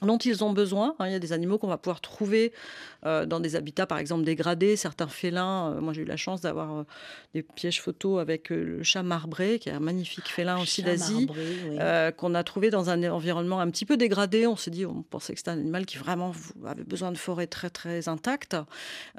[0.03, 0.97] dont ils ont besoin.
[0.99, 1.07] hein.
[1.07, 2.53] Il y a des animaux qu'on va pouvoir trouver
[3.27, 4.77] dans des habitats, par exemple, dégradés.
[4.77, 6.85] Certains félins, euh, moi j'ai eu la chance d'avoir euh,
[7.35, 11.27] des pièges photos avec euh, le chat marbré, qui est un magnifique félin aussi d'Asie,
[11.31, 11.79] oui.
[11.81, 14.47] euh, qu'on a trouvé dans un environnement un petit peu dégradé.
[14.47, 16.33] On s'est dit, on pensait que c'était un animal qui vraiment
[16.67, 18.57] avait besoin de forêt très très intacte.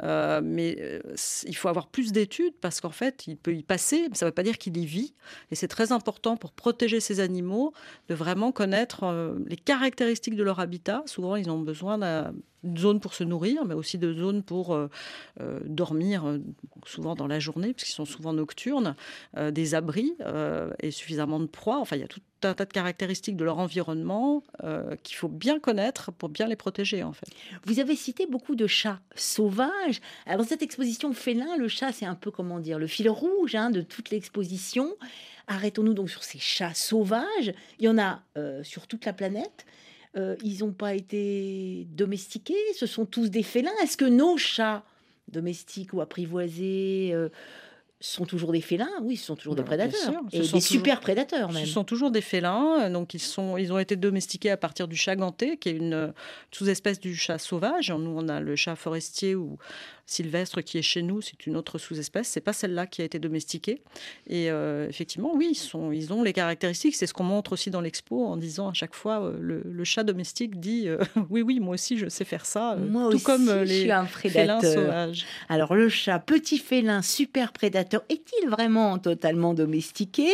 [0.02, 1.02] Euh, mais euh,
[1.46, 4.30] il faut avoir plus d'études parce qu'en fait, il peut y passer, mais ça ne
[4.30, 5.14] veut pas dire qu'il y vit.
[5.52, 7.74] Et c'est très important pour protéger ces animaux
[8.10, 11.04] de vraiment connaître euh, les caractéristiques de leur habitat.
[11.06, 12.34] Souvent, ils ont besoin d'un-
[12.64, 14.88] d'une zone pour se nourrir, mais aussi de zones pour euh,
[15.42, 16.40] euh, dormir, euh,
[16.86, 18.96] souvent dans la journée, puisqu'ils sont souvent nocturnes,
[19.52, 20.14] des abris
[20.82, 21.80] et suffisamment de proies.
[21.80, 24.44] Enfin, il y a tout un tas de caractéristiques de leur environnement
[25.04, 27.28] qu'il faut bien connaître pour bien les protéger, en fait.
[27.66, 30.02] Vous avez cité beaucoup de chats sauvages.
[30.26, 33.56] Alors, dans cette exposition félin, le chat, c'est un peu, comment dire, le fil rouge
[33.56, 34.94] hein, de toute l'exposition.
[35.48, 37.54] Arrêtons-nous donc sur ces chats sauvages.
[37.80, 38.22] Il y en a
[38.64, 39.66] sur toute la planète.
[40.16, 42.54] Euh, ils n'ont pas été domestiqués.
[42.78, 43.72] Ce sont tous des félins.
[43.82, 44.84] Est-ce que nos chats
[45.28, 47.30] domestiques ou apprivoisés euh,
[48.00, 48.92] sont toujours des félins?
[49.02, 50.22] Oui, ce sont toujours des bien prédateurs.
[50.32, 51.66] Et des sont super toujours- prédateurs, même.
[51.66, 54.88] Ce sont toujours des félins, euh, donc ils, sont, ils ont été domestiqués à partir
[54.88, 56.14] du chat ganté, qui est une
[56.52, 57.90] sous-espèce du chat sauvage.
[57.90, 59.58] Nous, on a le chat forestier ou
[60.06, 62.28] sylvestre qui est chez nous, c'est une autre sous-espèce.
[62.28, 63.82] C'est pas celle-là qui a été domestiquée.
[64.28, 66.96] Et euh, effectivement, oui, ils, sont, ils ont les caractéristiques.
[66.96, 69.84] C'est ce qu'on montre aussi dans l'expo en disant à chaque fois, euh, le, le
[69.84, 70.98] chat domestique dit euh,
[71.30, 73.92] oui, oui, moi aussi, je sais faire ça, Moi tout aussi, comme je les suis
[73.92, 75.26] un félins sauvages.
[75.50, 80.28] Alors le chat, petit félin, super prédateur, est-il vraiment totalement domestiqué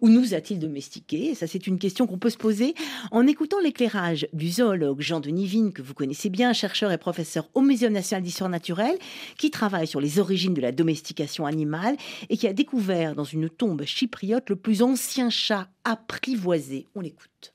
[0.00, 1.34] ou nous a-t-il domestiqué?
[1.34, 2.74] Ça c'est une question qu'on peut se poser
[3.10, 7.60] en écoutant l'éclairage du zoologue Jean-Denis Vigne, que vous connaissez bien, chercheur et professeur au
[7.60, 8.96] Muséum national d'histoire naturelle,
[9.36, 11.96] qui travaille sur les origines de la domestication animale
[12.28, 16.86] et qui a découvert dans une tombe chypriote le plus ancien chat apprivoisé.
[16.94, 17.52] On l'écoute.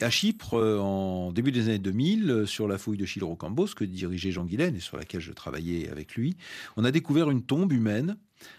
[0.00, 3.84] À Chypre, euh, en début des années 2000, euh, sur la fouille de Chilrocambos, que
[3.84, 6.36] dirigeait Jean Guilaine et sur laquelle je travaillais avec lui,
[6.76, 8.16] on a découvert une tombe humaine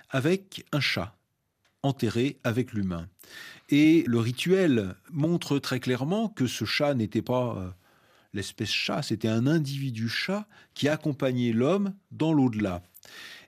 [0.10, 1.16] avec un chat
[1.84, 3.08] enterré avec l'humain.
[3.70, 7.70] Et le rituel montre très clairement que ce chat n'était pas euh,
[8.34, 12.82] l'espèce chat, c'était un individu chat qui accompagnait l'homme dans l'au-delà.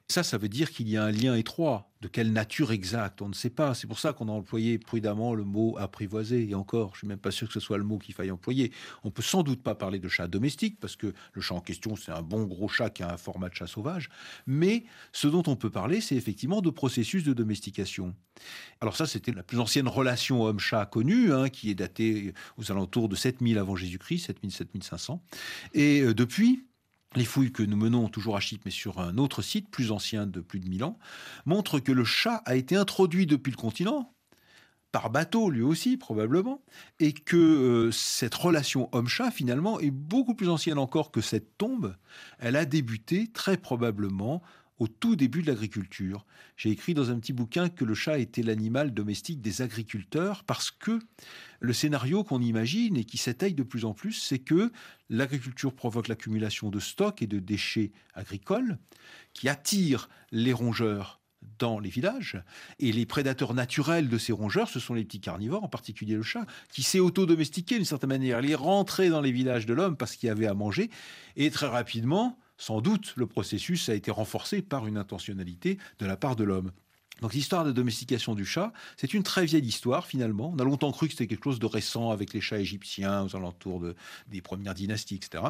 [0.10, 1.90] Ça, ça veut dire qu'il y a un lien étroit.
[2.02, 3.74] De quelle nature exacte On ne sait pas.
[3.74, 6.50] C'est pour ça qu'on a employé prudemment le mot apprivoisé.
[6.50, 8.74] Et encore, je suis même pas sûr que ce soit le mot qu'il faille employer.
[9.06, 11.96] On peut sans doute pas parler de chat domestique parce que le chat en question,
[11.96, 14.10] c'est un bon gros chat qui a un format de chat sauvage.
[14.46, 18.14] Mais ce dont on peut parler, c'est effectivement de processus de domestication.
[18.82, 23.08] Alors ça, c'était la plus ancienne relation homme-chat connue, hein, qui est datée aux alentours
[23.08, 25.20] de 7000 avant Jésus-Christ, 7000-7500.
[25.74, 26.66] Et euh, depuis,
[27.18, 30.26] les fouilles que nous menons toujours à Chypre, mais sur un autre site plus ancien
[30.28, 30.98] de plus de 1000 ans,
[31.46, 34.14] montrent que le chat a été introduit depuis le continent,
[34.92, 36.62] par bateau lui aussi probablement,
[37.00, 41.96] et que euh, cette relation homme-chat finalement est beaucoup plus ancienne encore que cette tombe.
[42.40, 44.42] Elle a débuté très probablement
[44.80, 46.26] au tout début de l'agriculture.
[46.58, 50.72] J'ai écrit dans un petit bouquin que le chat était l'animal domestique des agriculteurs parce
[50.72, 51.00] que
[51.60, 54.72] le scénario qu'on imagine et qui s'étaye de plus en plus, c'est que
[55.10, 58.78] l'agriculture provoque l'accumulation de stocks et de déchets agricoles
[59.34, 61.22] qui attirent les rongeurs
[61.60, 62.42] dans les villages.
[62.80, 66.24] Et les prédateurs naturels de ces rongeurs, ce sont les petits carnivores, en particulier le
[66.24, 68.40] chat, qui s'est auto-domestiqué d'une certaine manière.
[68.42, 70.90] Il est rentré dans les villages de l'homme parce qu'il y avait à manger.
[71.36, 76.18] Et très rapidement, sans doute, le processus a été renforcé par une intentionnalité de la
[76.18, 76.72] part de l'homme.
[77.22, 80.52] Donc l'histoire de domestication du chat, c'est une très vieille histoire finalement.
[80.56, 83.36] On a longtemps cru que c'était quelque chose de récent avec les chats égyptiens aux
[83.36, 83.96] alentours de,
[84.28, 85.44] des premières dynasties, etc.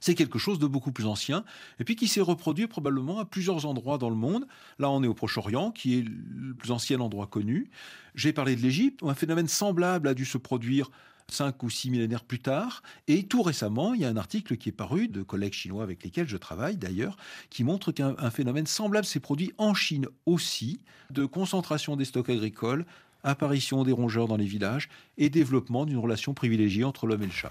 [0.00, 1.44] C'est quelque chose de beaucoup plus ancien,
[1.78, 4.46] et puis qui s'est reproduit probablement à plusieurs endroits dans le monde.
[4.78, 7.70] Là, on est au Proche-Orient, qui est le plus ancien endroit connu.
[8.14, 10.90] J'ai parlé de l'Égypte, où un phénomène semblable a dû se produire
[11.30, 12.82] cinq ou six millénaires plus tard.
[13.08, 16.02] Et tout récemment, il y a un article qui est paru de collègues chinois avec
[16.04, 17.16] lesquels je travaille d'ailleurs,
[17.50, 22.30] qui montre qu'un un phénomène semblable s'est produit en Chine aussi, de concentration des stocks
[22.30, 22.86] agricoles,
[23.22, 27.32] apparition des rongeurs dans les villages et développement d'une relation privilégiée entre l'homme et le
[27.32, 27.50] chat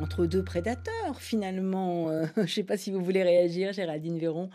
[0.00, 2.10] entre deux prédateurs finalement.
[2.10, 4.50] Euh, je ne sais pas si vous voulez réagir, Géraldine Véron,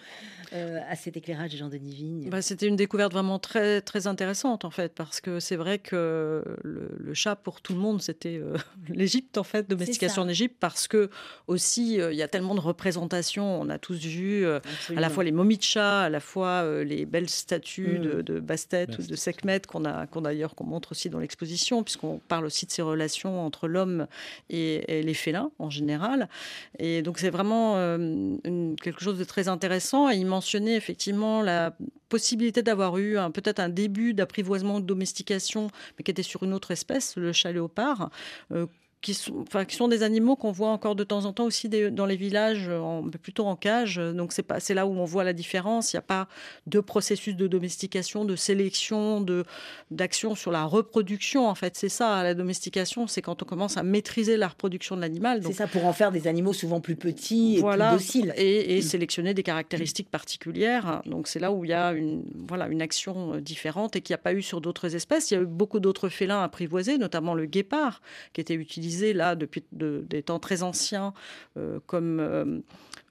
[0.54, 2.30] euh, à cet éclairage de Jean-Denis Vigne.
[2.30, 6.44] Bah, C'était une découverte vraiment très, très intéressante en fait, parce que c'est vrai que
[6.64, 8.56] le, chat pour tout le monde, c'était euh,
[8.90, 11.10] l'Égypte en fait, domestication en Égypte, parce que
[11.48, 13.60] aussi il y a tellement de représentations.
[13.62, 17.06] On a tous vu à la fois les momies de chat, à la fois les
[17.06, 18.24] belles statues de, mm.
[18.24, 22.20] de Bastet ou de Sekhmet qu'on a, qu'on d'ailleurs qu'on montre aussi dans l'exposition, puisqu'on
[22.28, 24.08] parle aussi de ces relations entre l'homme
[24.50, 25.14] et, et les
[25.60, 26.30] en général.
[26.78, 28.36] Et donc c'est vraiment euh,
[28.82, 30.10] quelque chose de très intéressant.
[30.10, 31.76] Il mentionnait effectivement la
[32.10, 36.72] possibilité d'avoir eu peut-être un début d'apprivoisement, de domestication, mais qui était sur une autre
[36.72, 38.10] espèce, le chat léopard,
[38.52, 38.66] euh,
[39.02, 41.70] qui sont, enfin, qui sont des animaux qu'on voit encore de temps en temps aussi
[41.70, 43.96] dans les villages, en, plutôt en cage.
[43.96, 45.94] Donc c'est pas, c'est là où on voit la différence.
[45.94, 46.28] Il n'y a pas
[46.68, 49.46] de processus de domestication, de sélection, de
[49.90, 51.48] d'action sur la reproduction.
[51.48, 55.02] En fait, c'est ça la domestication, c'est quand on commence à maîtriser la reproduction de
[55.02, 55.42] l'animal.
[55.46, 58.82] C'est ça pour en faire des animaux souvent plus petits et plus dociles et, et
[58.82, 61.02] sélectionner des caractéristiques particulières.
[61.06, 64.14] Donc c'est là où il y a une voilà une action euh, différente et qu'il
[64.14, 65.32] n'y a pas eu sur d'autres espèces.
[65.32, 68.02] Il y a eu beaucoup d'autres félins apprivoisés, notamment le guépard
[68.34, 71.14] qui était utilisé là depuis des temps très anciens
[71.58, 72.60] euh, comme euh,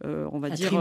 [0.05, 0.73] euh, on va dire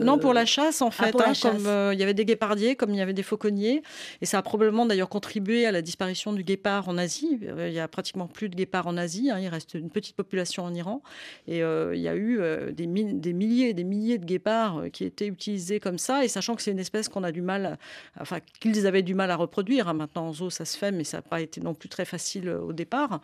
[0.00, 2.90] non pour la chasse en ah, fait hein, comme il y avait des guépardiers comme
[2.90, 3.82] il y avait des fauconniers
[4.20, 7.38] et ça a probablement d'ailleurs contribué à la disparition du guépard en Asie.
[7.40, 10.64] Il y a pratiquement plus de guépards en Asie hein, il reste une petite population
[10.64, 11.02] en Iran
[11.46, 12.40] et il y a eu
[12.72, 16.56] des, des milliers et des milliers de guépards qui étaient utilisés comme ça et sachant
[16.56, 17.78] que c'est une espèce qu'on a du mal
[18.20, 21.04] enfin qu'ils avaient du mal à reproduire hein, maintenant en zoo ça se fait mais
[21.04, 23.20] ça n'a pas été non plus très facile au départ.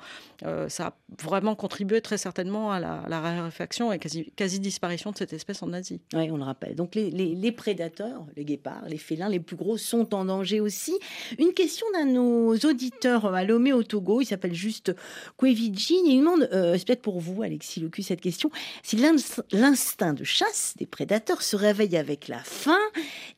[0.69, 5.17] Ça a vraiment contribué très certainement à la, la raréfaction et quasi, quasi, disparition de
[5.17, 6.01] cette espèce en Asie.
[6.15, 6.75] Oui, on le rappelle.
[6.75, 10.99] Donc les, les, prédateurs, les guépards, les félins les plus gros sont en danger aussi.
[11.39, 14.95] Une question d'un de nos auditeurs à Lomé au Togo, il s'appelle juste
[15.37, 18.51] Kwevijin, il demande, euh, c'est peut-être pour vous Alexis Locu cette question,
[18.83, 22.79] si l'instinct de chasse des prédateurs se réveille avec la faim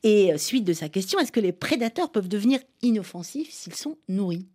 [0.03, 3.97] et euh, suite de sa question, est-ce que les prédateurs peuvent devenir inoffensifs s'ils sont
[4.07, 4.47] nourris?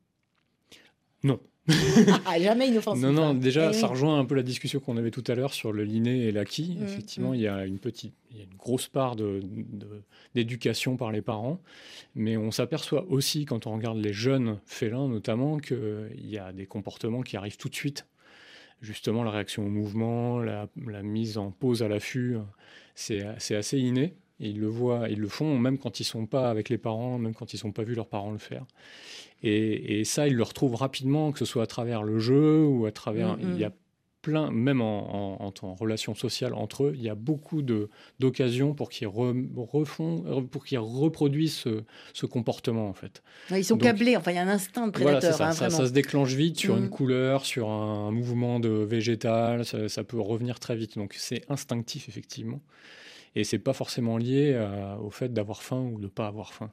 [1.23, 1.41] Non.
[2.27, 3.03] Ah, jamais inoffensif.
[3.03, 5.53] Non, non, déjà, eh ça rejoint un peu la discussion qu'on avait tout à l'heure
[5.53, 6.77] sur le l'inné et l'acquis.
[6.79, 7.35] Mm, Effectivement, mm.
[7.35, 9.17] il y a une petite, il y a une grosse part
[10.35, 11.61] d'éducation de, par les parents,
[12.15, 16.67] mais on s'aperçoit aussi, quand on regarde les jeunes félins notamment, qu'il y a des
[16.67, 18.07] comportements qui arrivent tout de suite.
[18.83, 22.37] Justement, la réaction au mouvement, la, la mise en pause à l'affût,
[22.95, 24.15] c'est assez inné.
[24.39, 27.35] Ils le voient, ils le font même quand ils sont pas avec les parents, même
[27.35, 28.65] quand ils n'ont pas vu leurs parents le faire.
[29.43, 32.93] Et, ça, ils le retrouvent rapidement, que ce soit à travers le jeu ou à
[32.93, 33.37] travers.
[33.41, 33.73] Il y a
[34.27, 39.07] plein, même en, en, relation sociale entre eux, il y a beaucoup d'occasions pour qu'ils
[39.07, 41.65] refont, pour qu'ils reproduisent
[42.13, 43.23] ce, comportement en fait.
[43.51, 45.37] Ils sont câblés, enfin il y a un instinct de prédateur.
[45.37, 46.91] Voilà, ça, hein, ça, se déclenche vite sur une mm.
[46.91, 50.99] couleur, sur un, mouvement de végétal, ça, ça peut revenir très vite.
[50.99, 52.61] Donc c'est instinctif effectivement.
[53.37, 56.73] Et c'est pas forcément lié à- au fait d'avoir faim ou de pas avoir faim.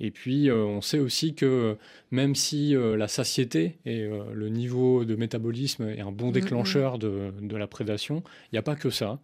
[0.00, 1.78] Et puis, euh, on sait aussi que
[2.10, 6.32] même si euh, la satiété et euh, le niveau de métabolisme est un bon Mhm.
[6.32, 9.18] déclencheur de, de la prédation, il n'y a pas que ça.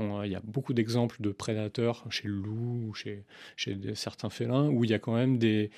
[0.00, 3.22] Il y a beaucoup d'exemples de prédateurs chez le loup ou chez,
[3.56, 5.70] chez certains félins où il y a quand même des,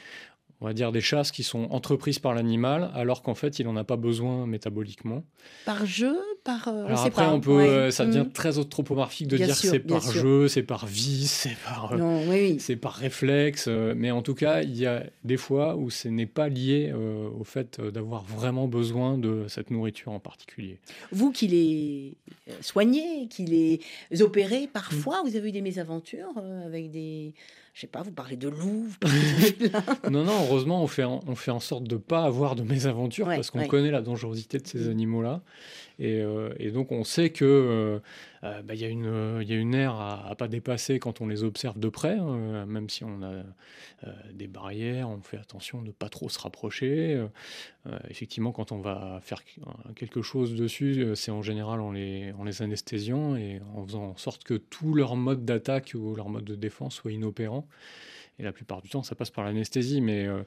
[0.60, 3.74] on va dire des chasses qui sont entreprises par l'animal alors qu'en fait il n'en
[3.76, 5.24] a pas besoin métaboliquement.
[5.66, 6.68] Par jeu, par.
[6.68, 7.32] euh, on Alors sait après, pas.
[7.32, 7.68] on peut, Ouais.
[7.68, 8.32] euh, ça devient Mm.
[8.32, 10.20] très anthropomorphique de Bien dire c'est par sûr.
[10.22, 12.56] jeu, c'est par vice, c'est par, euh, Non, oui, oui.
[12.60, 13.68] c'est par réflexe.
[13.68, 17.28] mais en tout cas, il y a des fois où ce n'est pas lié euh,
[17.38, 20.78] au fait d'avoir vraiment besoin de cette nourriture en particulier.
[21.10, 22.14] Vous qui les
[22.60, 24.72] soignez, qui les opérez, Mm.
[24.72, 26.32] parfois vous avez eu des mésaventures
[26.66, 27.34] avec des.
[27.74, 29.52] Je sais pas, vous parlez de loups, vous parlez
[30.04, 32.54] de non, non, heureusement, on fait en, on fait en sorte de ne pas avoir
[32.54, 33.66] de mésaventures Ouais, parce qu'on ouais.
[33.68, 35.40] connaît la dangerosité de ces animaux-là.
[35.98, 38.00] Et, euh, et donc, on sait que
[38.44, 40.98] euh, bah, il y, a une, euh, y a une ère à, à pas dépasser
[40.98, 43.42] quand on les observe de près, hein, euh, même si on a
[44.32, 47.24] des barrières, on fait attention de ne pas trop se rapprocher.
[48.08, 49.42] Effectivement, quand on va faire
[49.94, 54.16] quelque chose dessus, c'est en général en les, en les anesthésiant et en faisant en
[54.16, 57.68] sorte que tout leur mode d'attaque ou leur mode de défense soit inopérant.
[58.42, 60.00] Et la plupart du temps, ça passe par l'anesthésie.
[60.00, 60.42] Mais euh,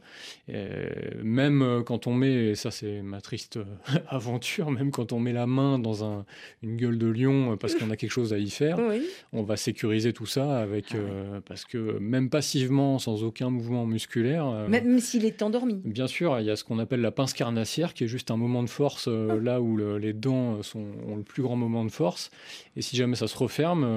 [0.49, 0.89] euh,
[1.23, 3.57] même euh, quand on met, et ça c'est ma triste
[4.09, 6.25] aventure, même quand on met la main dans un-
[6.61, 9.01] une gueule de lion parce qu'on a quelque chose à y faire, Oui.
[9.33, 14.45] on va sécuriser tout ça avec, euh, parce que même passivement, sans aucun mouvement musculaire,
[14.47, 15.81] euh, Même s'il est endormi.
[15.85, 18.37] Bien sûr, il y a ce qu'on appelle la pince carnassière, qui est juste un
[18.37, 21.85] moment de force euh, là où le- les dents sont, ont le plus grand moment
[21.85, 22.29] de force.
[22.75, 23.87] Et si jamais ça se referme,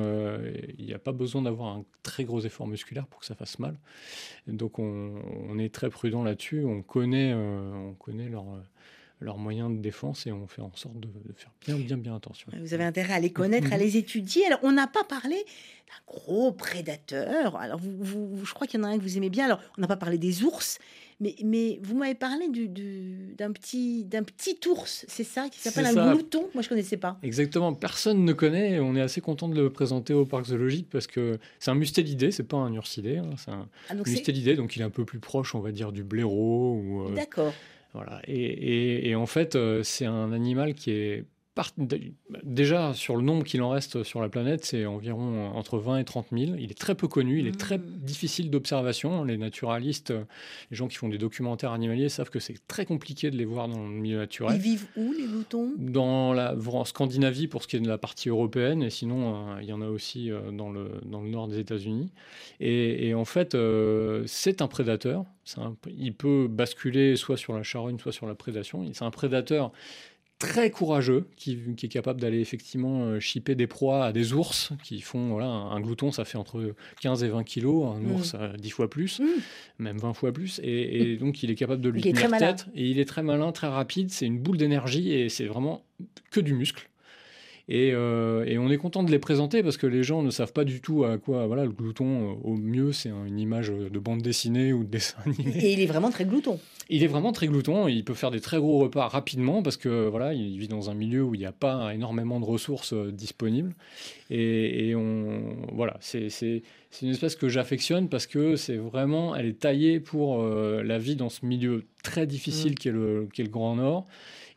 [0.78, 3.58] il n'y a pas besoin d'avoir un très gros effort musculaire pour que ça fasse
[3.58, 3.74] mal.
[4.46, 5.14] Donc on,
[5.48, 6.64] on est très prudent là-dessus.
[6.64, 8.46] On connaît, euh, on connaît leurs
[9.20, 12.14] leurs moyens de défense et on fait en sorte de, de faire bien, bien, bien
[12.14, 12.52] attention.
[12.56, 13.82] Vous avez intérêt à les connaître, à Mhm.
[13.82, 14.46] les étudier.
[14.46, 17.56] Alors, on n'a pas parlé d'un gros prédateur.
[17.56, 17.96] Alors, vous,
[18.36, 19.46] vous- je crois qu'il y en a un que vous aimez bien.
[19.46, 20.78] Alors, on n'a pas parlé des ours,
[21.20, 25.58] mais, mais vous m'avez parlé du- du- d'un petit, d'un petit ours, c'est ça, qui
[25.58, 26.12] s'appelle C'est un ça.
[26.14, 26.48] glouton.
[26.54, 27.18] Moi, je connaissais pas.
[27.22, 31.06] Exactement, personne ne connaît on est assez content de le présenter au parc zoologique parce
[31.06, 34.54] que c'est un mustélidé, c'est pas un ursidé, hein, c'est un Ah, donc c'est- mustélidé,
[34.56, 36.74] donc il est un peu plus proche, on va dire, du blaireau.
[36.74, 37.52] Ou, euh, D'accord.
[37.94, 38.20] Voilà.
[38.28, 41.24] Et, et- et en fait, euh, c'est un animal qui est
[41.58, 41.72] par-
[42.44, 46.04] déjà sur le nombre qu'il en reste sur la planète, c'est environ entre 20 et
[46.04, 46.52] 30 000.
[46.56, 49.24] Il est très peu connu, il est très difficile d'observation.
[49.24, 50.22] Les naturalistes, euh,
[50.70, 53.66] les gens qui font des documentaires animaliers savent que c'est très compliqué de les voir
[53.66, 54.54] dans le milieu naturel.
[54.54, 57.98] Ils vivent où, les gloutons Dans la en Scandinavie pour ce qui est de la
[57.98, 61.28] partie européenne, et sinon euh, il y en a aussi euh, dans, le, dans le
[61.28, 62.12] nord des États-Unis.
[62.60, 65.24] Et, et en fait, euh, c'est un prédateur.
[65.56, 68.84] Un- il peut basculer soit sur la charogne, soit sur la prédation.
[68.92, 69.72] C'est un prédateur
[70.38, 74.70] très courageux qui, qui est capable d'aller effectivement euh, chipper des proies à des ours
[74.84, 78.12] qui font voilà un, glouton ça fait entre 15 et 20 kilos un Mm.
[78.12, 79.20] ours euh, 10 fois plus
[79.80, 82.52] même 20 fois plus et, et donc il est capable de lui Il tenir malin.
[82.52, 85.82] tête et il est très malin très rapide c'est une boule d'énergie et c'est vraiment
[86.30, 86.88] que du muscle
[87.70, 90.54] et, euh, et on est content de les présenter parce que les gens ne savent
[90.54, 91.46] pas du tout à quoi.
[91.46, 94.88] Voilà, le glouton, euh, au mieux, c'est un- une image de bande dessinée ou de
[94.88, 95.52] dessin animé.
[95.66, 96.58] Et il est vraiment très glouton.
[96.90, 97.86] Il est vraiment très glouton.
[97.86, 100.94] Il peut faire des très gros repas rapidement parce que voilà, il vit dans un
[100.94, 103.74] milieu où il n'y a pas énormément de ressources euh, disponibles.
[104.30, 109.36] Et, et on, voilà, c'est c'est- c'est une espèce que j'affectionne parce que c'est vraiment,
[109.36, 113.42] elle est taillée pour euh, la vie dans ce milieu très difficile qu'est le, qu'est
[113.42, 114.06] le Grand Nord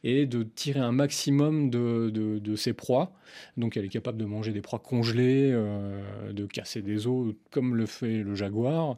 [0.04, 3.12] et de tirer un maximum de, de, de ses proies.
[3.56, 6.02] Donc elle est capable de manger des proies congelées, euh,
[6.34, 8.98] de casser des os comme le fait le jaguar,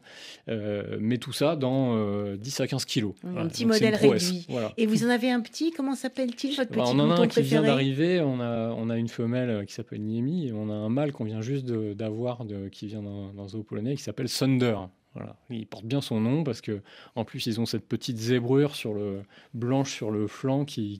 [0.49, 3.13] euh, mais tout ça dans euh, 10 à 15 kilos.
[3.23, 3.49] Un Voilà.
[3.49, 4.45] petit Donc, modèle réduit.
[4.49, 4.73] Voilà.
[4.77, 7.27] Et vous en avez un petit, comment s'appelle-t-il, votre petit Bah, on en a un
[7.27, 10.69] qui vient d'arriver, on a, on a une femelle euh, qui s'appelle Niemi et on
[10.69, 14.77] a un mâle qu'on vient juste d'avoir qui vient d'un zoo polonais qui s'appelle Thunder.
[15.15, 15.35] Voilà.
[15.49, 16.81] Il porte bien son nom parce que
[17.15, 19.21] en plus ils ont cette petite zébrure sur le
[19.53, 20.99] blanche sur le flanc qui,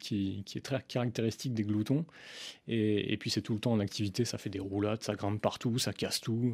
[0.55, 2.05] est très caractéristique des gloutons
[2.68, 5.80] et, puis c'est tout le temps en activité, ça fait des roulades, ça grimpe partout,
[5.80, 6.53] ça casse tout.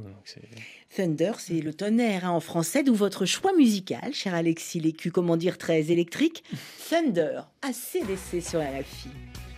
[0.95, 5.38] Thunder, c'est le tonnerre hein, en français, d'où votre choix musical, cher Alexis Lécu, comment
[5.38, 6.43] dire, très électrique.
[6.89, 9.10] Thunder, ACDC sur RFI.
[9.10, 9.48] I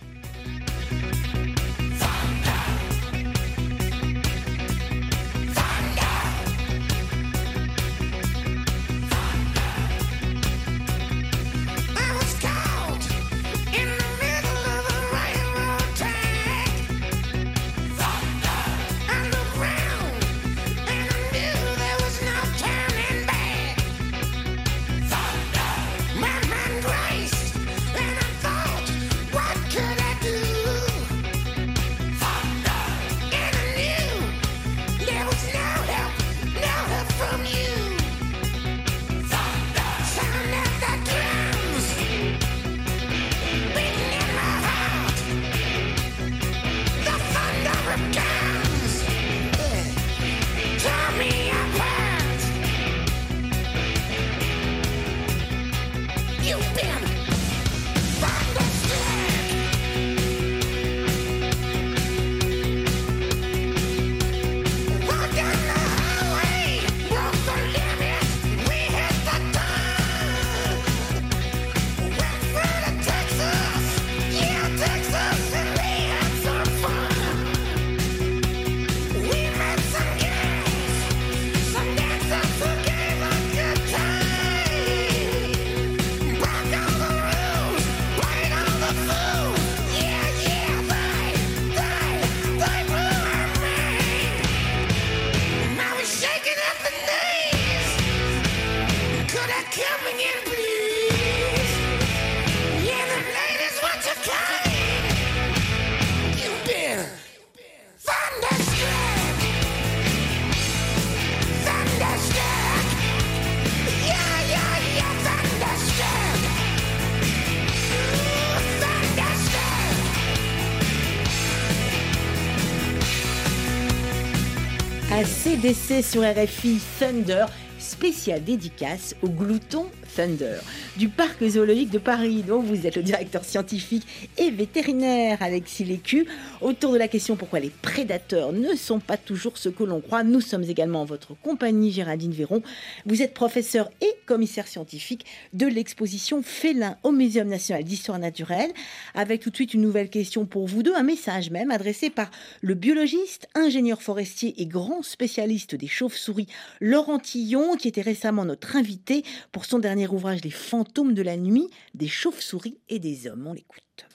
[125.62, 127.46] CDC sur RFI Thunder,
[127.78, 129.86] spécial dédicace au glouton
[130.16, 130.56] Thunder.
[130.96, 134.04] Du parc zoologique de Paris, dont vous êtes le directeur scientifique
[134.50, 136.26] vétérinaire Alexis Lécu.
[136.60, 140.24] Autour de la question pourquoi les prédateurs ne sont pas toujours ce que l'on croit,
[140.24, 142.62] nous sommes également en votre compagnie, Géraldine Véron.
[143.06, 148.72] Vous êtes professeur et commissaire scientifique de l'exposition Félin au Muséum national d'histoire naturelle,
[149.14, 152.30] avec tout de suite une nouvelle question pour vous deux, un message même adressé par
[152.60, 156.48] le biologiste, ingénieur forestier et grand spécialiste des chauves-souris
[156.80, 161.36] Laurent Tillon, qui était récemment notre invité pour son dernier ouvrage Les fantômes de la
[161.36, 163.46] nuit, des chauves-souris et des hommes.
[163.46, 164.11] On l'écoute.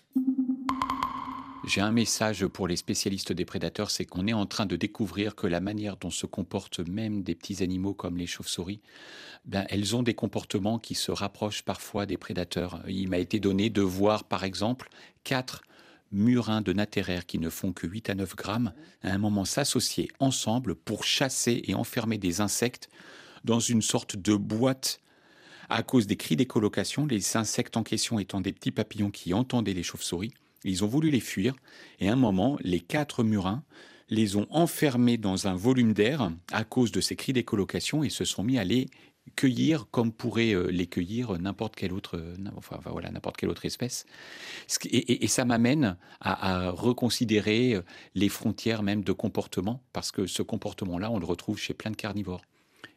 [1.67, 5.35] J'ai un message pour les spécialistes des prédateurs, c'est qu'on est en train de découvrir
[5.35, 8.79] que la manière dont se comportent même des petits animaux comme les chauves-souris,
[9.43, 12.81] ben, elles ont des comportements qui se rapprochent parfois des prédateurs.
[12.87, 14.89] Il m'a été donné de voir, par exemple,
[15.25, 15.61] quatre
[16.13, 20.09] murins de natéraires qui ne font que 8 à 9 grammes, à un moment s'associer
[20.19, 22.89] ensemble pour chasser et enfermer des insectes
[23.43, 25.01] dans une sorte de boîte
[25.69, 29.73] à cause des cris d'écolocation, les insectes en question étant des petits papillons qui entendaient
[29.73, 30.33] les chauves-souris.
[30.63, 31.55] Ils ont voulu les fuir
[31.99, 33.63] et à un moment, les quatre murins
[34.09, 38.25] les ont enfermés dans un volume d'air à cause de ces cris d'écolocation et se
[38.25, 38.87] sont mis à les
[39.35, 42.35] cueillir comme pourrait euh, les cueillir n'importe quelle autre, euh,
[42.85, 44.05] voilà, n'importe quelle autre espèce.
[44.89, 47.81] Et ça m'amène à, à reconsidérer euh,
[48.15, 51.95] les frontières même de comportement, parce que ce comportement-là, on le retrouve chez plein de
[51.95, 52.41] carnivores.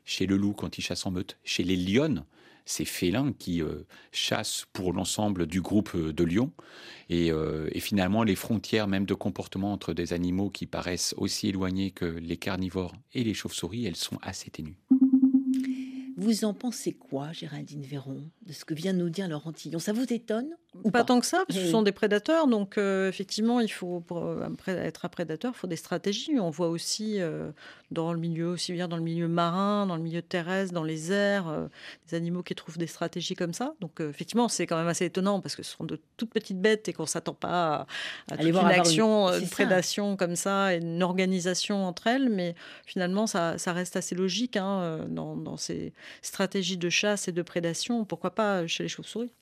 [0.04, 2.24] Chez le loup quand il chasse en meute, chez les lionnes,
[2.64, 6.52] ces félins qui euh, chassent pour l'ensemble du groupe euh, de lions.
[7.08, 11.48] Et, euh, et finalement, les frontières même de comportement entre des animaux qui paraissent aussi
[11.48, 14.76] éloignés que les carnivores et les chauves-souris, elles sont assez ténues.
[16.16, 19.78] Vous en pensez quoi, Géraldine Véron, de ce que vient de nous dire Laurent Tillon?
[19.78, 20.50] Ça vous étonne?
[20.84, 22.46] Ou Pas tant que ça, parce que ce sont des prédateurs.
[22.46, 26.38] Donc, euh, effectivement, il faut, pour euh, être un prédateur, il faut des stratégies.
[26.40, 27.50] On voit aussi euh,
[27.90, 31.12] dans le milieu, aussi bien dans le milieu marin, dans le milieu terrestre, dans les
[31.12, 31.66] airs, euh,
[32.08, 33.74] des animaux qui trouvent des stratégies comme ça.
[33.80, 36.88] Donc, effectivement, c'est quand même assez étonnant parce que ce sont de toutes petites bêtes
[36.88, 37.86] et qu'on ne s'attend pas
[38.28, 42.28] à, à toute voir une action, une prédation comme ça, et une organisation entre elles.
[42.28, 42.54] Mais
[42.86, 47.42] finalement, ça, ça reste assez logique hein, dans, dans ces stratégies de chasse et de
[47.42, 48.04] prédation.
[48.04, 49.32] Pourquoi pas chez les chauves-souris?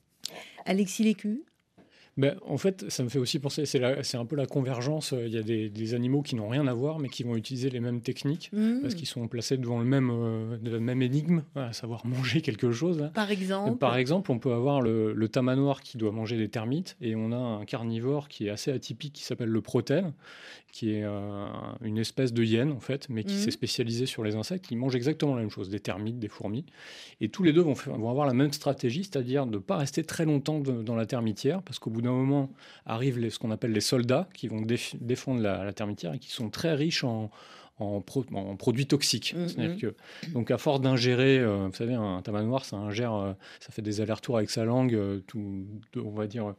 [0.65, 1.43] Alexis Lécu
[2.17, 5.15] Ben, en fait, ça me fait aussi penser, c'est un peu la convergence.
[5.17, 7.71] Il y a des, des animaux qui n'ont rien à voir, mais qui vont utiliser
[7.71, 8.81] les mêmes techniques, Mhm.
[8.83, 12.41] parce qu'ils sont placés devant le même, euh, de la même énigme, à savoir manger
[12.41, 12.99] quelque chose.
[12.99, 13.07] là.
[13.15, 16.97] Par exemple Par exemple, on peut avoir le, le tamanoir qui doit manger des termites,
[17.01, 20.13] et on a un carnivore qui est assez atypique, qui s'appelle le protèle,
[20.71, 21.47] qui est euh,
[21.83, 23.41] une espèce de hyène, en fait, mais qui Mhm.
[23.41, 24.67] s'est spécialisé sur les insectes.
[24.71, 26.65] Il mange exactement la même chose, des termites, des fourmis.
[27.21, 29.77] Et tous les deux vont, faire- vont avoir la même stratégie, c'est-à-dire de ne pas
[29.79, 32.51] rester très longtemps de- dans la termitière, parce qu'au bout d'un moment
[32.87, 36.19] arrivent les- ce qu'on appelle les soldats, qui vont déf- défendre la, la termitière et
[36.19, 37.31] qui sont très riches en,
[37.81, 39.35] en, pro- en produits toxiques.
[39.57, 39.77] Mhm.
[39.79, 39.95] Que,
[40.33, 44.01] donc, à force d'ingérer, euh, vous savez, un tamanoir, ça ingère, euh, ça fait des
[44.01, 45.65] allers-retours avec sa langue, euh, tout,
[45.97, 46.55] on va dire,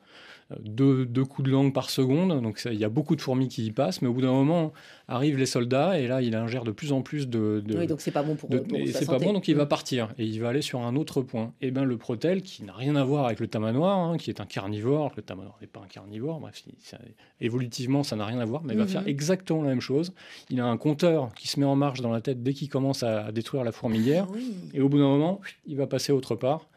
[0.60, 2.42] deux, deux coups de langue par seconde.
[2.42, 4.32] Donc, ça- il y a beaucoup de fourmis qui y passent, mais au bout d'un
[4.32, 4.74] moment,
[5.08, 7.62] arrivent les soldats, et là, il ingère de plus en plus de.
[7.66, 9.48] de Oui, donc c'est pas bon pour, de- pour et sa c'est pas bon, donc
[9.48, 9.70] il va Mm.
[9.70, 11.54] partir et il va aller sur un autre point.
[11.62, 14.42] Et ben le protel, qui n'a rien à voir avec le tamanoir, hein, qui est
[14.42, 16.98] un carnivore, le tamanoir n'est pas un carnivore, bref, ça-
[17.42, 18.90] évolutivement ça n'a rien à voir, mais il va Mhm.
[18.90, 20.14] faire exactement la même chose.
[20.50, 23.04] Il a un compteur qui se met en marche dans la tête dès qu'il commence
[23.04, 24.54] à, à détruire la fourmilière, Ah oui.
[24.74, 26.68] et au bout d'un moment, il va passer autre part.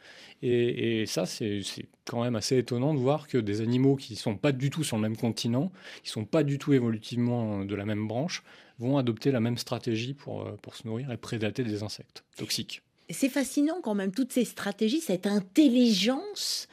[0.43, 1.62] Et, ça, c'est
[2.05, 4.97] quand même assez étonnant de voir que des animaux qui sont pas du tout sur
[4.97, 5.70] le même continent,
[6.03, 8.43] qui sont pas du tout évolutivement de la même branche,
[8.78, 12.82] vont adopter la même stratégie pour, euh, pour se nourrir et prédater des insectes toxiques.
[13.11, 16.66] C'est fascinant quand même, toutes ces stratégies, cette intelligence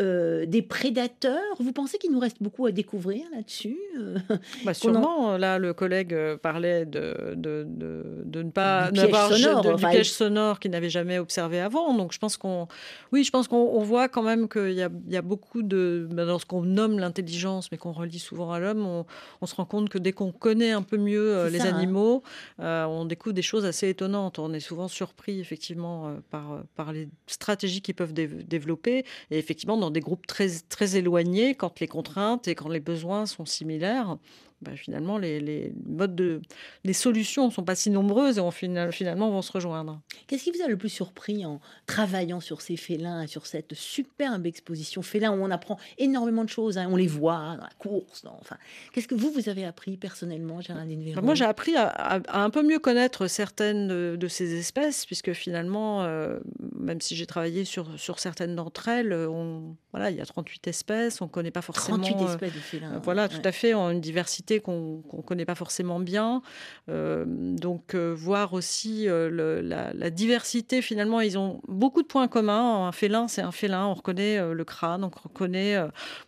[0.00, 1.42] euh, des prédateurs.
[1.58, 4.16] Vous pensez qu'il nous reste beaucoup à découvrir là-dessus euh,
[4.64, 9.00] Bah, en- sûrement, là, le collègue euh, parlait de, de, de, de ne pas Du
[9.00, 11.94] piège n'avoir- sonore, de- du piège sonore qu'il n'avait jamais observé avant.
[11.94, 12.68] Donc, je pense qu'on,
[13.12, 15.62] oui, je pense qu'on on voit quand même qu'il y a, il y a beaucoup
[15.62, 19.06] de, bah, dans ce qu'on nomme l'intelligence, mais qu'on relie souvent à l'homme, on,
[19.40, 21.76] on se rend compte que dès qu'on connaît un peu mieux euh, les ça, hein.
[21.76, 22.22] animaux,
[22.60, 24.38] euh, on découvre des choses assez étonnantes.
[24.38, 29.04] On est souvent surpris, effectivement, euh, par, par les stratégies qu'ils peuvent dé- développer.
[29.30, 33.26] Et effectivement, dans des groupes très, très éloignés, quand les contraintes et quand les besoins
[33.26, 34.18] sont similaires,
[34.62, 36.40] bah, finalement, les, les modes de,
[36.84, 40.00] les solutions ne sont pas si nombreuses et on, final- finalement vont se rejoindre.
[40.26, 43.74] Qu'est-ce qui vous a le plus surpris en travaillant sur ces félins et sur cette
[43.74, 45.02] superbe exposition?
[45.02, 48.38] Félin où on apprend énormément de choses, hein, on les voit dans la course, dans-
[48.40, 48.56] enfin,
[48.92, 52.20] qu'est-ce que vous vous avez appris personnellement, Géraldine Véron Bah, Moi, j'ai appris à, à-
[52.28, 56.38] à un peu mieux connaître certaines de, de ces espèces, puisque finalement, euh,
[56.78, 60.66] même si j'ai travaillé sur, sur certaines d'entre elles, on, voilà, il y a 38
[60.68, 61.98] espèces, on ne connaît pas forcément.
[61.98, 62.94] 38 euh, espèces de félins.
[62.94, 63.28] euh, voilà, ouais.
[63.28, 66.42] tout à fait, en une diversité qu'on ne connaît pas forcément bien.
[66.88, 72.86] Euh, donc, euh, voir aussi euh, la, diversité, finalement, ils ont beaucoup de points communs.
[72.86, 75.76] Un félin, c'est un félin, on reconnaît le crâne, on reconnaît,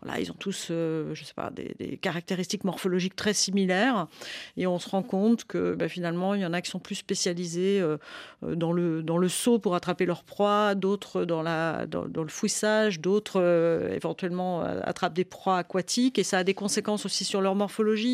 [0.03, 4.09] voilà, ils ont tous, je sais pas, des, caractéristiques morphologiques très similaires.
[4.57, 6.97] Et on se rend compte que bah, finalement, il y en a qui sont plus
[6.97, 7.83] spécialisés
[8.43, 11.43] dans, le, dans le saut pour attraper leur proie, d'autres dans,
[11.87, 16.19] dans, le fouissage, d'autres éventuellement attrapent des proies aquatiques.
[16.19, 18.08] Et ça a des conséquences aussi sur leur morphologie.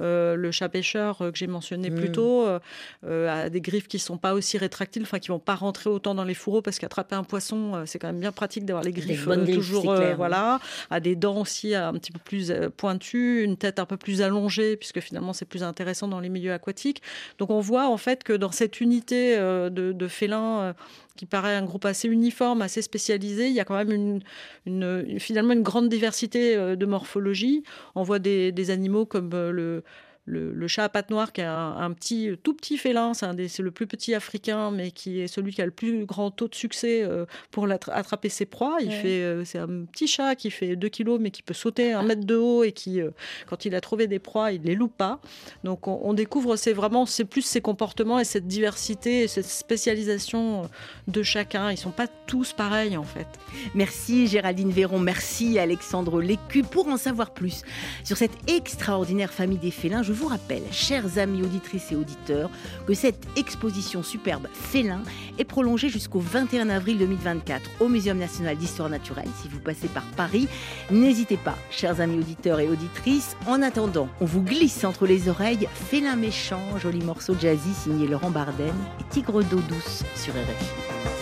[0.00, 1.94] Euh, le chat pêcheur euh, que j'ai mentionné Mm.
[1.94, 2.58] plus tôt euh,
[3.06, 6.14] euh, a des griffes qui sont pas aussi rétractiles, enfin qui vont pas rentrer autant
[6.14, 9.28] dans les fourreaux parce qu'attraper un poisson, c'est quand même bien pratique d'avoir les griffes
[9.52, 10.60] toujours clair, voilà,
[10.90, 14.76] a des dents aussi un petit peu plus pointues, une tête un peu plus allongée
[14.76, 17.02] puisque finalement c'est plus intéressant dans les milieux aquatiques.
[17.38, 20.74] Donc on voit en fait que dans cette unité de, de félins
[21.16, 24.20] qui paraît un groupe assez uniforme, assez spécialisé, il y a quand même
[24.66, 27.62] une, finalement une grande diversité euh, de morphologie.
[27.94, 29.82] On voit des, des animaux comme euh, le,
[30.30, 33.58] le, le chat à pattes noires, qui est un, un petit, tout petit félin, c'est
[33.58, 36.54] le plus petit africain, mais qui est celui qui a le plus grand taux de
[36.54, 38.78] succès euh, pour attraper ses proies.
[38.80, 38.94] Il Ouais.
[39.02, 42.02] fait, euh, c'est un petit chat qui fait 2 kilos, mais qui peut sauter un
[42.02, 43.10] mètre de haut et qui, euh,
[43.48, 45.20] quand il a trouvé des proies, il les loupe pas.
[45.64, 49.46] Donc on, on découvre, c'est vraiment, c'est plus ses comportements et cette diversité et cette
[49.46, 50.68] spécialisation
[51.08, 51.70] de chacun.
[51.70, 53.26] Ils sont pas tous pareils en fait.
[53.74, 56.62] Merci Géraldine Véron, merci Alexandre Lécu.
[56.62, 57.62] Pour en savoir plus
[58.04, 62.50] sur cette extraordinaire famille des félins, je vous rappelle, chers amis auditrices et auditeurs,
[62.86, 65.02] que cette exposition superbe félin
[65.38, 69.28] est prolongée jusqu'au 21 avril 2024 au Muséum national d'histoire naturelle.
[69.40, 70.46] Si vous passez par Paris,
[70.90, 73.34] n'hésitez pas, chers amis auditeurs et auditrices.
[73.46, 78.30] En attendant, on vous glisse entre les oreilles Félin méchant, joli morceau jazzy signé Laurent
[78.30, 81.19] Barden et Tigre d'eau douce sur RFI.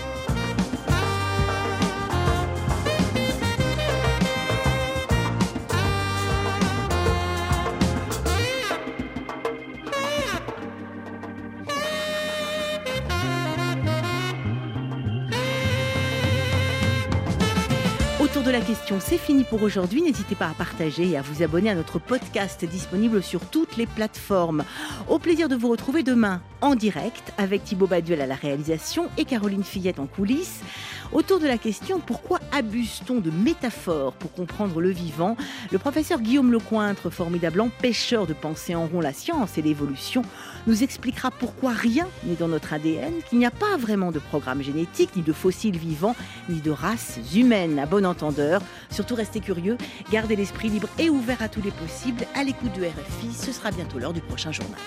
[19.00, 20.02] C'est fini pour aujourd'hui.
[20.02, 23.86] N'hésitez pas à partager et à vous abonner à notre podcast disponible sur toutes les
[23.86, 24.64] plateformes.
[25.08, 29.24] Au plaisir de vous retrouver demain en direct avec Thibaut Baduel à la réalisation et
[29.24, 30.60] Caroline Fillette en coulisses.
[31.12, 35.36] Autour de la question, pourquoi abuse-t-on de métaphores pour comprendre le vivant?
[35.72, 40.22] Le professeur Guillaume Lecointre, formidable empêcheur de penser en rond la science et l'évolution,
[40.66, 44.62] nous expliquera pourquoi rien n'est dans notre ADN, qu'il n'y a pas vraiment de programme
[44.62, 46.16] génétique, ni de fossiles vivants,
[46.50, 47.78] ni de races humaines.
[47.78, 49.78] À bon entendeur, surtout restez curieux,
[50.12, 52.26] gardez l'esprit libre et ouvert à tous les possibles.
[52.34, 54.78] À l'écoute de RFI, ce sera bientôt l'heure du prochain journal.